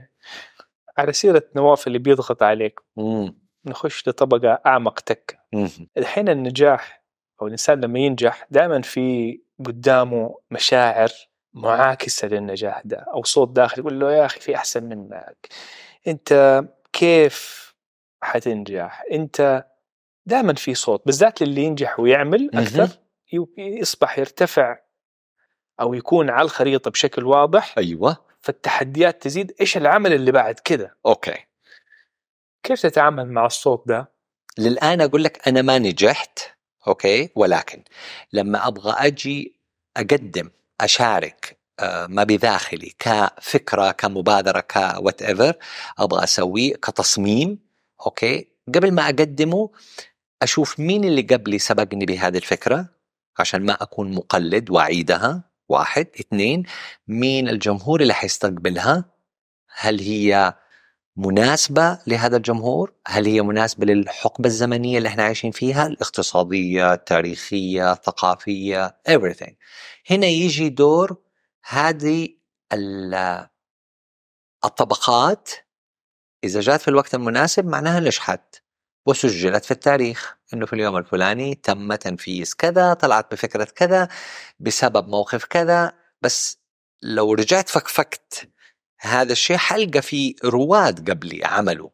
[0.97, 3.39] على سيرة نواف اللي بيضغط عليك مم.
[3.65, 5.39] نخش لطبقة أعمق تك.
[5.53, 5.69] مم.
[5.97, 7.03] الحين النجاح
[7.41, 11.09] أو الإنسان لما ينجح دائما في قدامه مشاعر
[11.53, 15.47] معاكسة للنجاح ده أو صوت داخلي يقول له يا أخي في أحسن منك.
[16.07, 17.67] أنت كيف
[18.23, 19.65] حتنجح؟ أنت
[20.25, 22.49] دائما في صوت بالذات للي ينجح ويعمل
[23.33, 24.77] ي- يصبح يرتفع
[25.79, 28.17] أو يكون على الخريطة بشكل واضح أيوة.
[28.39, 29.55] فالتحديات تزيد.
[29.61, 31.37] إيش العمل اللي بعد كده؟ okay.
[32.63, 34.11] كيف تتعامل مع الصوت ده؟
[34.57, 36.39] للآن أقول لك أنا ما نجحت
[36.87, 37.83] okay؟ ولكن
[38.33, 39.59] لما أبغى أجي
[39.97, 40.49] أقدم
[40.81, 45.53] أشارك آه، ما بداخلي كفكرة كمبادرة ك whatever
[45.97, 47.59] أبغى أسويه كتصميم
[48.05, 49.69] okay؟ قبل ما أقدمه
[50.41, 52.85] أشوف مين اللي قبلي سبقني بهذه الفكرة
[53.39, 55.43] عشان ما أكون مقلد وأعيدها.
[55.69, 56.63] واحد اثنين
[57.07, 59.05] مين الجمهور اللي حيستقبلها
[59.75, 60.53] هل هي
[61.15, 68.97] مناسبة لهذا الجمهور؟ هل هي مناسبة للحقبة الزمنية اللي إحنا عايشين فيها؟ الاقتصادية، التاريخية، الثقافية،
[69.09, 69.53] everything.
[70.09, 71.17] هنا يجي دور
[71.65, 72.29] هذه
[72.73, 73.47] ال-
[74.65, 75.49] الطبقات
[76.43, 78.55] إذا جات في الوقت المناسب معناها نجحت
[79.07, 84.07] وسجلت في التاريخ إنه في اليوم الفلاني تم تنفيذ كذا طلعت بفكرة كذا
[84.59, 85.93] بسبب موقف كذا.
[86.21, 86.57] بس
[87.01, 88.49] لو رجعت فكفكت
[88.99, 91.89] هذا الشيء حلقة في رواد قبلي عملوا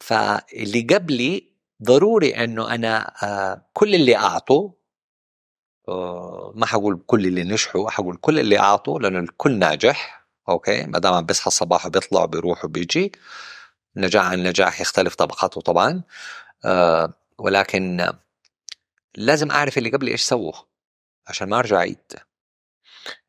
[0.00, 4.70] فاللي قبلي ضروري إنه أنا آه، كل اللي اعطوا
[5.88, 10.98] آه، ما حقول كل اللي نجحوا حقول كل اللي أعطوا لأنه الكل ناجح أوكي؟ ما
[10.98, 13.12] دام بيصحى الصباح وبيطلع وبيروح وبيجي.
[13.98, 16.02] نجاح عن نجاح يختلف طبقاته طبعا.
[16.64, 18.12] آه، ولكن
[19.14, 20.52] لازم أعرف اللي قبلي إيش سووا
[21.26, 22.12] عشان ما أرجع أعيد.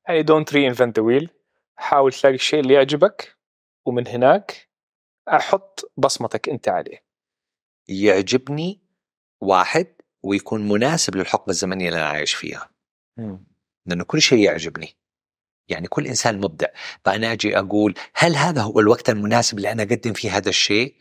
[0.07, 1.29] يعني don't reinvent the wheel
[1.75, 3.37] حاول تلاقي الشيء اللي يعجبك
[3.85, 4.69] ومن هناك
[5.27, 7.03] أحط بصمتك أنت عليه.
[7.87, 8.81] يعجبني
[9.41, 9.87] واحد
[10.23, 12.69] ويكون مناسب للحقبة الزمنية اللي أنا عايش فيها.
[13.85, 14.95] لأنه كل شيء يعجبني.
[15.69, 16.67] يعني كل إنسان مبدع.
[17.05, 20.95] فأنا أجي أقول هل هذا هو الوقت المناسب اللي أنا أقدم فيه هذا الشيء؟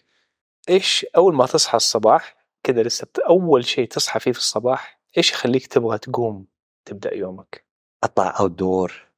[0.69, 5.67] إيش أول ما تصحى الصباح كذا لسه أول شيء تصحى فيه في الصباح إيش يخليك
[5.67, 6.47] تبغى تقوم
[6.85, 7.65] تبدأ يومك؟
[8.05, 9.09] أطلع اوت دور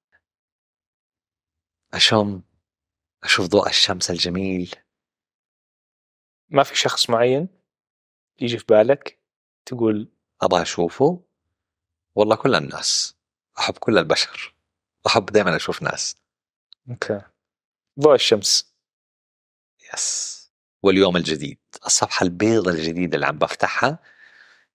[1.94, 2.42] أشم
[3.24, 4.74] أشوف ضوء الشمس الجميل.
[6.48, 7.48] ما في شخص معين
[8.40, 9.18] يجي في بالك
[9.66, 10.08] تقول
[10.42, 11.20] أبغى أشوفه؟
[12.14, 13.16] والله كل الناس
[13.58, 14.54] أحب كل البشر.
[15.06, 16.16] احب دائما أشوف ناس.
[16.90, 17.20] okay.
[18.00, 18.74] ضوء الشمس.
[19.94, 20.40] yes.
[20.82, 21.58] واليوم الجديد.
[21.86, 23.98] الصفحة البيضاء الجديدة اللي عم بفتحها.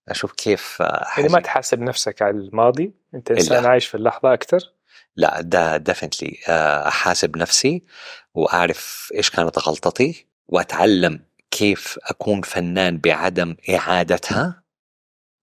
[0.07, 2.93] أشوف كيف آه، يعني ما تحاسب نفسك على الماضي.
[3.13, 3.69] أنت انسان إلا.
[3.69, 4.75] عايش في اللحظة أكثر
[5.15, 6.39] لا ده definitely
[6.87, 7.85] أحاسب نفسي
[8.33, 14.63] وأعرف إيش كانت غلطتي وأتعلم كيف أكون فنان بعدم إعادتها.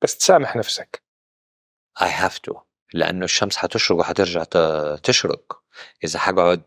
[0.03, 1.03] بس تسامح نفسك.
[2.01, 2.72] I have to.
[2.95, 4.45] لأنه الشمس حتشرق وحترجع
[5.03, 5.63] تشرق.
[6.05, 6.63] إذا حقعد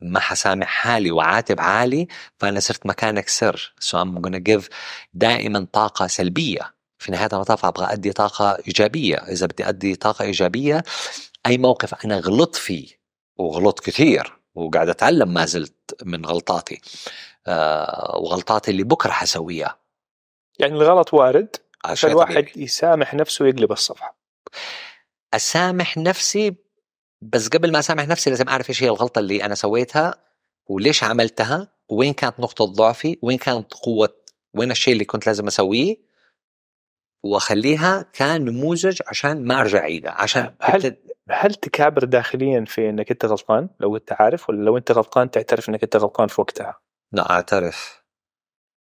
[0.00, 2.08] ما حسامح حالي وعاتب حالي
[2.38, 3.74] فأنا صرت مكانك سر.
[3.80, 4.68] So I'm gonna give
[5.14, 6.74] دائما طاقة سلبية.
[6.98, 9.16] في نهاية المطاف أبغى أدي طاقة إيجابية.
[9.16, 10.84] إذا بدي أدي طاقة إيجابية
[11.46, 12.88] أي موقف أنا غلطت فيه
[13.36, 16.80] وغلطت كثير وقاعد أتعلم ما زلت من غلطاتي.
[17.46, 19.78] آه وغلطاتي اللي بكرة حسويها.
[20.58, 22.52] يعني الغلط وارد شيء فالواحد طبيعي.
[22.56, 24.16] يسامح نفسه ويقلب الصفحة.
[25.36, 26.56] أسامح نفسي
[27.22, 30.14] بس قبل ما أسامح نفسي لازم أعرف إيش هي الغلطة اللي أنا سويتها
[30.66, 34.16] وليش عملتها وين كانت نقطة ضعفي وين كانت قوة
[34.54, 35.96] وين الشيء اللي كنت لازم أسويه
[37.24, 40.96] وأخليها كنموذج عشان ما أرجع اعيدها عشان هل-
[41.30, 45.68] هل تكابر داخليا في إنك أنت غلطان؟ لو أنت عارف ولا لو أنت غلطان تعترف
[45.68, 46.80] إنك أنت غلطان في وقتها؟
[47.12, 48.04] لا أعترف.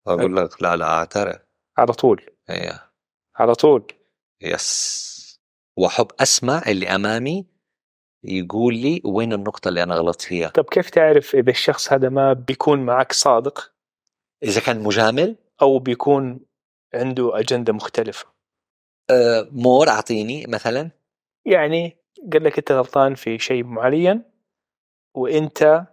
[0.06, 1.36] أقول لك لا لا أعترف.
[1.78, 2.90] على طول؟ إيه.
[3.36, 3.92] على طول؟
[4.40, 5.15] يس.
[5.76, 7.46] واحب أسمع اللي أمامي
[8.24, 10.48] يقول لي وين النقطة اللي أنا غلطت فيها.
[10.48, 13.72] طب كيف تعرف إذا الشخص هذا ما بيكون معك صادق؟
[14.42, 16.40] إذا كان مجامل؟ أو بيكون
[16.94, 18.26] عنده أجندة مختلفة.
[19.10, 20.90] آه مور أعطيني مثلا.
[21.44, 21.96] يعني
[22.32, 24.22] قال لك أنت غلطان في شيء معين
[25.14, 25.86] وأنت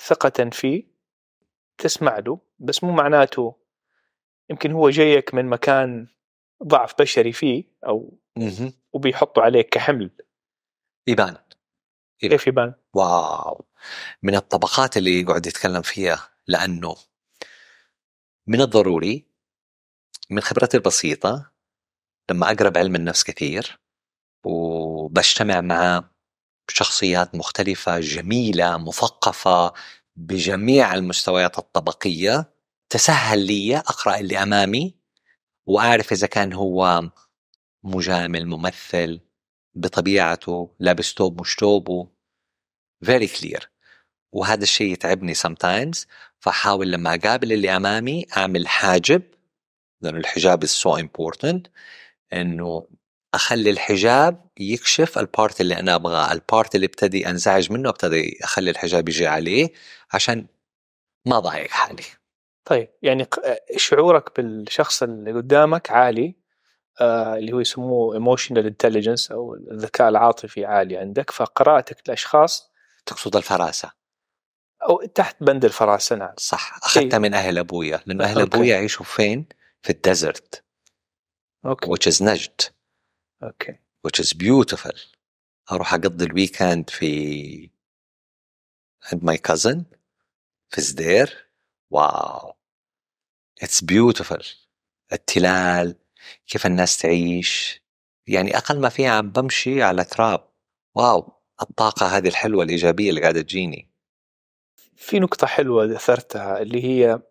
[0.00, 0.84] ثقة فيه
[1.78, 3.56] تسمع له بس مو معناته
[4.50, 6.06] يمكن هو جايك من مكان
[6.62, 8.72] ضعف بشري فيه أو مهم.
[8.92, 10.10] وبيحطوا عليك كحمل
[11.06, 11.36] يبان
[12.22, 12.28] إيه.
[12.28, 13.64] كيف يبان؟ واو
[14.22, 16.96] من الطبقات اللي يقعد يتكلم فيها لأنه
[18.46, 19.26] من الضروري
[20.30, 21.50] من خبرتي البسيطة
[22.30, 23.80] لما أقرب علم النفس كثير
[24.44, 26.04] وبجتمع مع
[26.70, 29.72] شخصيات مختلفة جميلة مثقفة
[30.16, 32.54] بجميع المستويات الطبقية
[32.90, 35.03] تسهل لي أقرأ اللي أمامي
[35.66, 37.10] وأعرف إذا كان هو
[37.84, 39.20] مجامل ممثل
[39.74, 42.08] بطبيعته لابس توب مش توبه
[43.06, 43.66] very clear.
[44.32, 46.06] وهذا الشيء يتعبني sometimes
[46.40, 49.22] فحاول لما أقابل اللي أمامي أعمل حاجب
[50.00, 51.70] لأنه الحجاب is so important
[52.32, 52.86] إنه
[53.34, 56.32] أخلي الحجاب يكشف ال part اللي أنا أبغاه.
[56.32, 59.72] ال part اللي ابتدي أنزعج منه أبتدي أخلي الحجاب يجي عليه
[60.12, 60.46] عشان
[61.26, 62.04] ما ضايق حالي.
[62.64, 63.26] طيب يعني
[63.76, 66.36] شعورك بالشخص اللي قدامك عالي
[67.00, 72.70] آه اللي هو يسموه emotional intelligence أو الذكاء العاطفي عالي عندك فقراءتك للاشخاص
[73.06, 73.90] تقصد الفراسة.
[74.82, 76.34] أو تحت بند الفراسة نعم.
[76.36, 77.18] صح أخذتها شيء.
[77.18, 78.56] من أهل أبويا لأنه أهل okay.
[78.56, 79.48] أبويا يعيشوا فين؟
[79.82, 80.64] في ال desert.
[81.66, 81.90] okay.
[81.90, 82.60] Which is نجد.
[83.42, 83.72] okay.
[84.06, 84.98] Which is beautiful.
[85.72, 87.70] أروح أقضي ال weekend في
[89.12, 89.78] عند my cousin
[90.68, 91.48] في سدير
[91.90, 92.53] wow.
[93.62, 94.46] It's beautiful.
[95.12, 95.96] التلال
[96.46, 97.84] كيف الناس تعيش.
[98.26, 100.48] يعني أقل ما فيها عم بمشي على تراب.
[100.94, 103.90] wow الطاقة هذه الحلوة الإيجابية اللي قاعدة تجيني.
[104.96, 107.22] في نقطة حلوة ذكرتها اللي هي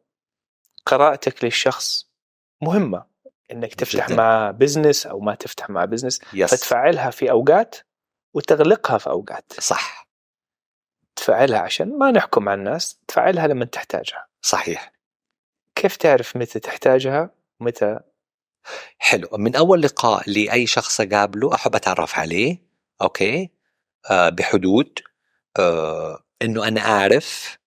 [0.85, 2.11] قراءتك للشخص
[2.61, 3.05] مهمة.
[3.51, 4.15] إنك تفتح جداً.
[4.15, 7.75] مع person أو ما تفتح مع person yes فتفعلها في أوقات
[8.33, 9.53] وتغلقها في أوقات.
[9.59, 10.09] صح.
[11.15, 14.27] تفعلها عشان ما نحكم على الناس تفعلها لما تحتاجها.
[14.41, 14.92] صحيح.
[15.75, 17.99] كيف تعرف متى تحتاجها؟ ومتى
[18.97, 19.27] حلو.
[19.33, 22.57] من أول لقاء لأي شخص أقابله أحب أتعرف عليه
[23.01, 23.49] okay؟
[24.11, 24.99] آه بحدود
[25.59, 27.57] آه إنه أنا أعرف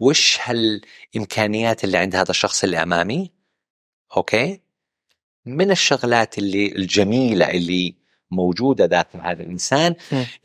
[0.00, 3.32] وش هالإمكانيات اللي عند هذا الشخص اللي أمامي
[4.16, 4.60] okay؟
[5.46, 7.94] من الشغلات اللي الجميلة اللي
[8.30, 9.94] موجودة ذات هذا الإنسان.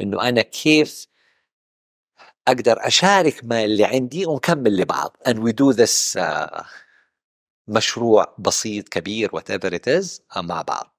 [0.01, 1.07] إنه أنا كيف
[2.50, 5.18] أقدر أشارك ما اللي عندي ونكمل لبعض.
[5.28, 6.66] And we do this آه
[7.68, 10.95] مشروع بسيط كبير whatever it is آه، مع بعض.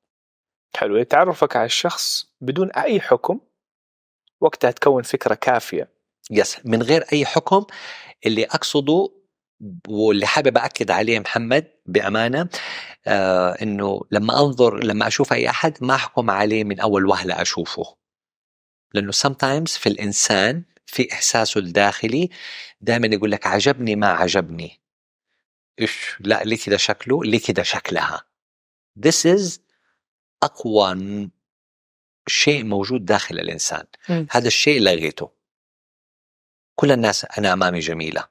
[0.76, 1.03] حلو.
[1.03, 3.40] تعرفك على الشخص بدون أي حكم
[4.40, 5.88] وقتها تكون فكرة كافية.
[6.30, 7.64] يس من غير أي حكم
[8.26, 9.09] اللي أقصده
[9.88, 12.48] واللي حابب اكد عليه محمد بأمانة
[13.07, 17.96] آه إنه لما أنظر لما أشوف أي أحد ما أحكم عليه من أول وهلة أشوفه.
[18.94, 22.30] لأنه sometimes في الإنسان في إحساسه الداخلي
[22.80, 24.80] دائما يقول لك عجبني ما عجبني.
[25.80, 28.24] إيش؟ لا ليه كده شكله ليه كده شكلها.
[29.07, 29.61] This is
[30.43, 31.30] أقوى ن-
[32.26, 33.84] شيء موجود داخل الإنسان.
[34.09, 34.26] مم.
[34.30, 35.30] هذا الشيء لغيته
[36.74, 38.28] كل الناس أنا أمامي جميلة.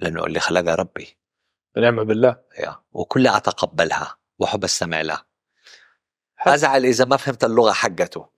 [0.00, 1.16] لأنه اللي خلقها ربي.
[1.76, 2.42] ونعم بالله.
[2.58, 5.26] يا وكلها أتقبلها وأحب أستمع لها.
[6.46, 8.28] أزعل إذا ما فهمت اللغة حقته.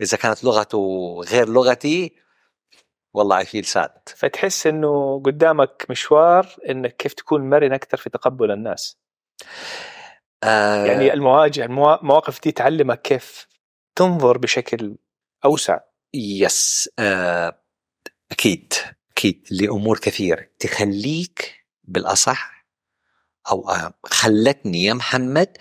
[0.00, 2.23] إذا كانت لغته غير لغتي
[3.14, 8.98] والله فيل ساد فتحس إنه قدامك مشوار إنك كيف تكون مرن أكثر في تقبل الناس.
[10.44, 10.86] آه.
[10.86, 13.46] يعني المواجهه الموا- المواقف دي تعلمك كيف
[13.96, 14.96] تنظر بشكل
[15.44, 15.78] أوسع.
[16.14, 17.60] يس آه
[18.32, 18.72] أكيد
[19.12, 22.66] أكيد لأمور كثير تخليك بالأصح
[23.50, 25.56] أو آه، خلتني يا محمد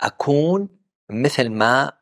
[0.00, 0.68] أكون
[1.10, 1.92] مثل ما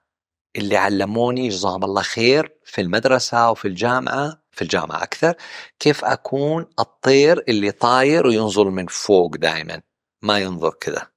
[0.57, 5.35] اللي علموني جزاهم الله خير في المدرسة وفي الجامعة في الجامعة أكثر
[5.79, 9.83] كيف أكون الطير اللي طاير وينظر من فوق دائما
[10.23, 11.11] ما ينظر كذا.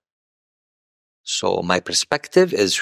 [1.26, 2.82] So my perspective is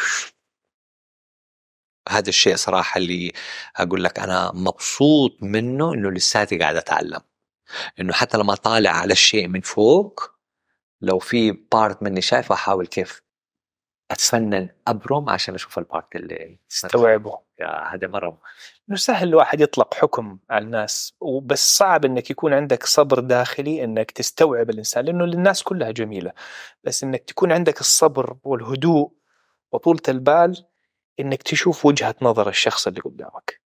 [2.10, 3.34] هذا الشيء صراحة اللي
[3.76, 7.22] أقول لك أنا مبسوط منه إنه لساتي قاعد أتعلم.
[7.99, 10.32] إنه حتى لما طالع على الشيء من فوق
[11.01, 13.22] لو في بارت مني شايفه أحاول كيف
[14.12, 17.39] أتفنن أبرم عشان أشوف ال part اللي تستوعبه.
[17.60, 18.41] يا هذا مرة.
[18.89, 24.12] انه سهل الواحد يطلق حكم على الناس وبس صعب إنك يكون عندك صبر داخلي إنك
[24.12, 26.32] تستوعب الإنسان لأنه الناس كلها جميلة.
[26.84, 29.12] بس إنك تكون عندك الصبر والهدوء
[29.72, 30.66] وطولة البال
[31.20, 33.62] إنك تشوف وجهة نظر الشخص اللي قدامك.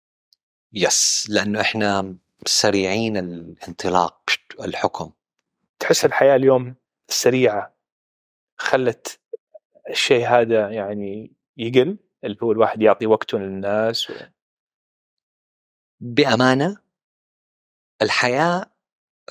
[0.74, 2.16] yes لأنه إحنا
[2.46, 4.22] سريعين الانطلاق
[4.60, 5.12] الحكم.
[5.80, 6.76] تحس الحياة اليوم
[7.10, 7.76] السريعة
[8.58, 9.19] خلت
[9.90, 14.14] الشيء هذا يعني يقل اللي هو الواحد يعطي وقته للناس و...
[16.00, 16.78] بأمانة
[18.02, 18.66] الحياة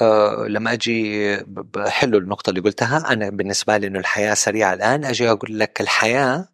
[0.01, 5.05] آه لما أجي ب- بحلو النقطة اللي قلتها أنا بالنسبة لي إنه الحياة سريعة الآن
[5.05, 6.49] أجي أقول لك الحياة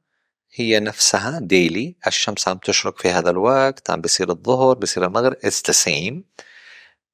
[0.54, 5.62] هي نفسها ديلي الشمس عم تشرق في هذا الوقت عم بيصير الظهر بيصير المغرب it's
[5.72, 6.14] the same.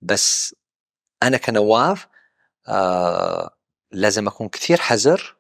[0.03, 0.55] بس
[1.23, 2.07] أنا كنواف
[2.69, 3.57] آه
[3.93, 5.37] لازم أكون كثير حذر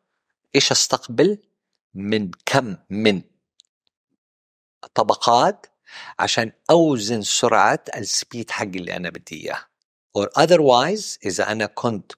[0.55, 1.39] إيش أستقبل؟
[1.95, 3.23] من كم من
[4.95, 5.67] طبقات
[6.19, 9.71] عشان أوزن سرعة السبيد حق اللي أنا بدي إياه.
[10.19, 12.13] Or otherwise إذا أنا كنت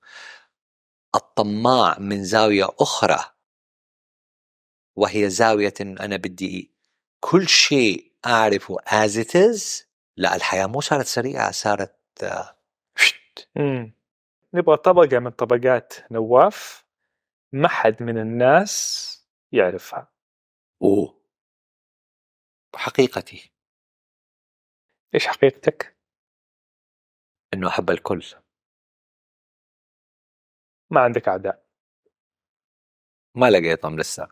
[1.14, 3.24] الطماع من زاوية أخرى
[4.96, 6.72] وهي زاوية إن أنا بدي
[7.20, 9.84] كل شيء أعرفه as it is
[10.16, 12.56] لا الحياة مو صارت سريعة صارت آه،.
[14.54, 16.81] نبغى طبقة من طبقات نواف.
[17.52, 19.08] ما حد من الناس
[19.52, 20.12] يعرفها.
[20.82, 21.22] أوه.
[22.76, 23.52] حقيقتي.
[25.14, 25.96] إيش حقيقتك؟
[27.54, 28.24] إنه أحب الكل.
[30.90, 31.66] ما عندك أعداء.
[33.34, 34.28] ما لقيتهم لسه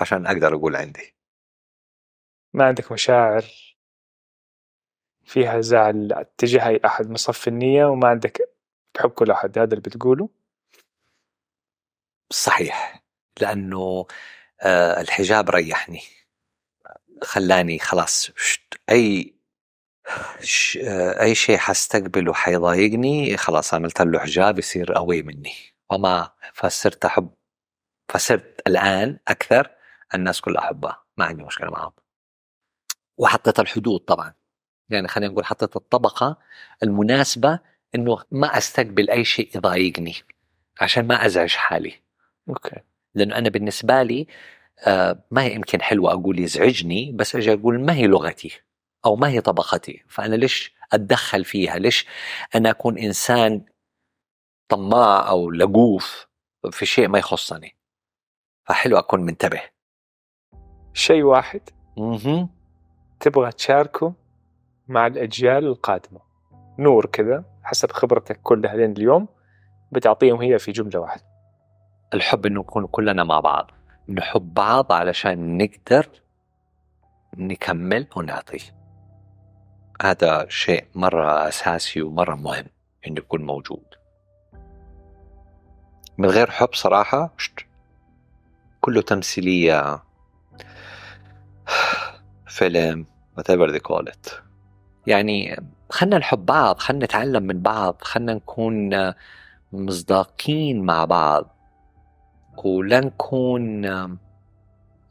[0.00, 1.16] عشان أقدر أقول عندي.
[2.52, 3.44] ما عندك مشاعر
[5.22, 8.54] فيها زعل تجاه أي أحد مصف النية وما عندك
[8.94, 10.43] تحب كل أحد هذا اللي بتقوله؟
[12.34, 13.04] صحيح
[13.40, 14.06] لأنه
[14.62, 16.00] آه، الحجاب ريحني.
[17.22, 18.30] خلاني خلاص
[18.90, 19.34] أي
[21.20, 25.54] أي شيء حستقبله حيضايقني خلاص عملت له حجاب يصير أوي مني.
[25.90, 27.30] وما فصرت أحب
[28.08, 29.70] فصرت الآن أكثر
[30.14, 31.92] الناس كلها أحبها ما عندي مشكلة معهم.
[33.18, 34.34] وحطيت الحدود طبعا.
[34.90, 36.38] يعني خلينا نقول حطيت الطبقة
[36.82, 37.60] المناسبة
[37.94, 40.14] إنه ما أستقبل أي شيء يضايقني
[40.80, 42.03] عشان ما أزعج حالي.
[42.48, 42.80] أوكي.
[43.14, 44.26] لأنه أنا بالنسبة لي
[44.86, 48.60] آه، ما هي يمكن حلوة أقول يزعجني بس أجي أقول ما هي لغتي؟
[49.04, 52.06] أو ما هي طبقتي فأنا ليش أتدخل فيها؟ ليش
[52.54, 53.64] أنا أكون إنسان
[54.68, 56.28] طماع أو لقوف
[56.70, 57.76] في شيء ما يخصني؟
[58.64, 59.60] فحلو أكون منتبه.
[60.92, 61.60] شيء واحد.
[61.96, 62.48] مهم.
[63.20, 64.14] تبغى تشاركه
[64.88, 66.20] مع الأجيال القادمة.
[66.78, 69.28] نور كذا حسب خبرتك كلها لين اليوم
[69.92, 71.33] بتعطيهم هي في جملة واحدة.
[72.14, 73.70] الحب إنه نكون كلنا مع بعض.
[74.08, 76.08] نحب بعض علشان نقدر
[77.36, 78.72] نكمل ونعطي.
[80.02, 82.66] هذا شيء مرة أساسي ومرة مهم
[83.06, 83.84] إنه يكون موجود.
[86.18, 87.34] من غير حب صراحة
[88.80, 90.02] كله تمثيلية
[92.46, 93.06] فيلم
[93.38, 94.32] whatever they call it.
[95.06, 98.90] يعني خلنا نحب بعض خلنا نتعلم من بعض خلنا نكون
[99.72, 101.53] مصداقين مع بعض.
[102.64, 103.86] ولا نكون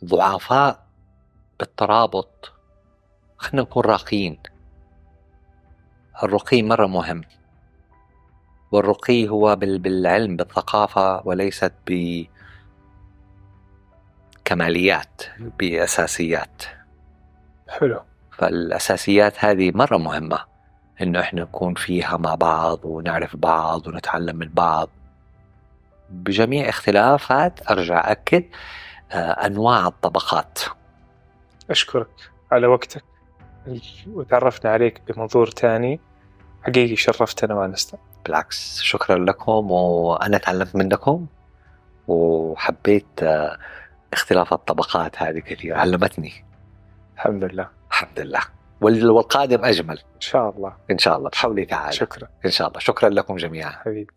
[0.06, 0.84] ضعفاء
[1.60, 2.52] بالترابط.
[3.38, 4.39] خلنا نكون راقيين.
[6.24, 7.22] الرقي مرة مهم.
[8.72, 11.74] والرقي هو بال- بالعلم بالثقافة وليست
[14.46, 15.22] بكماليات
[15.60, 16.64] بأساسيات.
[17.70, 18.02] حلو.
[18.32, 20.39] فالأساسيات هذه مرة مهمة.
[21.02, 24.89] إنه إحنا نكون فيها مع بعض ونعرف بعض ونتعلم من بعض.
[26.10, 28.43] بجميع اختلافات أرجع أكد
[29.12, 30.60] آه، أنواع الطبقات.
[31.70, 32.08] أشكرك
[32.51, 33.04] على وقتك
[34.08, 35.99] وتعرفنا عليك بمنظور تاني.
[36.64, 41.26] حقيقي شرفتنا وأنسنا بالعكس شكرا لكم وأنا تعلمت منكم
[42.08, 43.58] وحبيت آه،
[44.14, 46.45] اختلاف الطبقات هذه كثير علمتني.
[47.16, 47.70] الحمد لله.
[47.91, 48.39] الحمد لله.
[48.82, 49.97] وال- والقادم أجمل.
[50.16, 50.74] إن شاء الله.
[50.91, 51.30] إن شاء الله.
[51.30, 51.91] بحولي تعالى.
[51.91, 52.28] شكرا.
[52.45, 52.80] إن شاء الله.
[52.80, 53.72] شكرا لكم جميعا.
[53.72, 54.08] حبيبي.